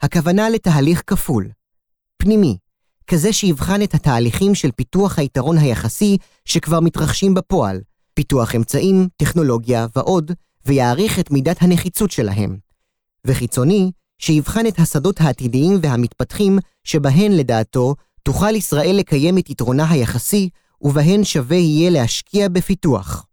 הכוונה 0.03 0.51
לתהליך 0.51 1.03
כפול, 1.07 1.49
פנימי, 2.16 2.57
כזה 3.07 3.32
שיבחן 3.32 3.82
את 3.82 3.94
התהליכים 3.94 4.55
של 4.55 4.70
פיתוח 4.70 5.18
היתרון 5.18 5.59
היחסי 5.59 6.16
שכבר 6.44 6.80
מתרחשים 6.80 7.34
בפועל, 7.34 7.80
פיתוח 8.14 8.55
אמצעים, 8.55 9.09
טכנולוגיה 9.16 9.86
ועוד, 9.96 10.32
ויעריך 10.66 11.18
את 11.18 11.30
מידת 11.30 11.62
הנחיצות 11.62 12.11
שלהם. 12.11 12.57
וחיצוני, 13.26 13.90
שיבחן 14.18 14.66
את 14.66 14.78
השדות 14.78 15.20
העתידיים 15.20 15.78
והמתפתחים 15.82 16.59
שבהן 16.84 17.32
לדעתו 17.32 17.94
תוכל 18.22 18.55
ישראל 18.55 18.96
לקיים 18.98 19.38
את 19.38 19.50
יתרונה 19.50 19.90
היחסי 19.90 20.48
ובהן 20.80 21.24
שווה 21.24 21.57
יהיה 21.57 21.90
להשקיע 21.90 22.48
בפיתוח. 22.48 23.26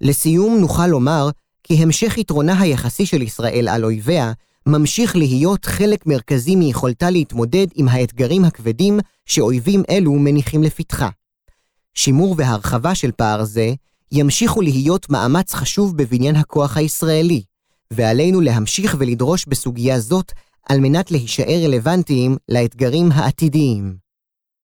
לסיום 0.00 0.58
נוכל 0.58 0.86
לומר 0.86 1.30
כי 1.62 1.82
המשך 1.82 2.18
יתרונה 2.18 2.60
היחסי 2.60 3.06
של 3.06 3.22
ישראל 3.22 3.68
על 3.68 3.84
אויביה 3.84 4.32
ממשיך 4.66 5.16
להיות 5.16 5.64
חלק 5.64 6.06
מרכזי 6.06 6.56
מיכולתה 6.56 7.10
להתמודד 7.10 7.66
עם 7.74 7.88
האתגרים 7.88 8.44
הכבדים 8.44 8.98
שאויבים 9.26 9.82
אלו 9.90 10.12
מניחים 10.12 10.62
לפתחה. 10.62 11.08
שימור 11.94 12.34
והרחבה 12.38 12.94
של 12.94 13.12
פער 13.12 13.44
זה 13.44 13.72
ימשיכו 14.12 14.60
להיות 14.60 15.10
מאמץ 15.10 15.54
חשוב 15.54 15.96
בבניין 15.96 16.36
הכוח 16.36 16.76
הישראלי, 16.76 17.42
ועלינו 17.90 18.40
להמשיך 18.40 18.96
ולדרוש 18.98 19.46
בסוגיה 19.48 20.00
זאת 20.00 20.32
על 20.68 20.80
מנת 20.80 21.10
להישאר 21.10 21.60
רלוונטיים 21.64 22.36
לאתגרים 22.48 23.12
העתידיים. 23.12 24.05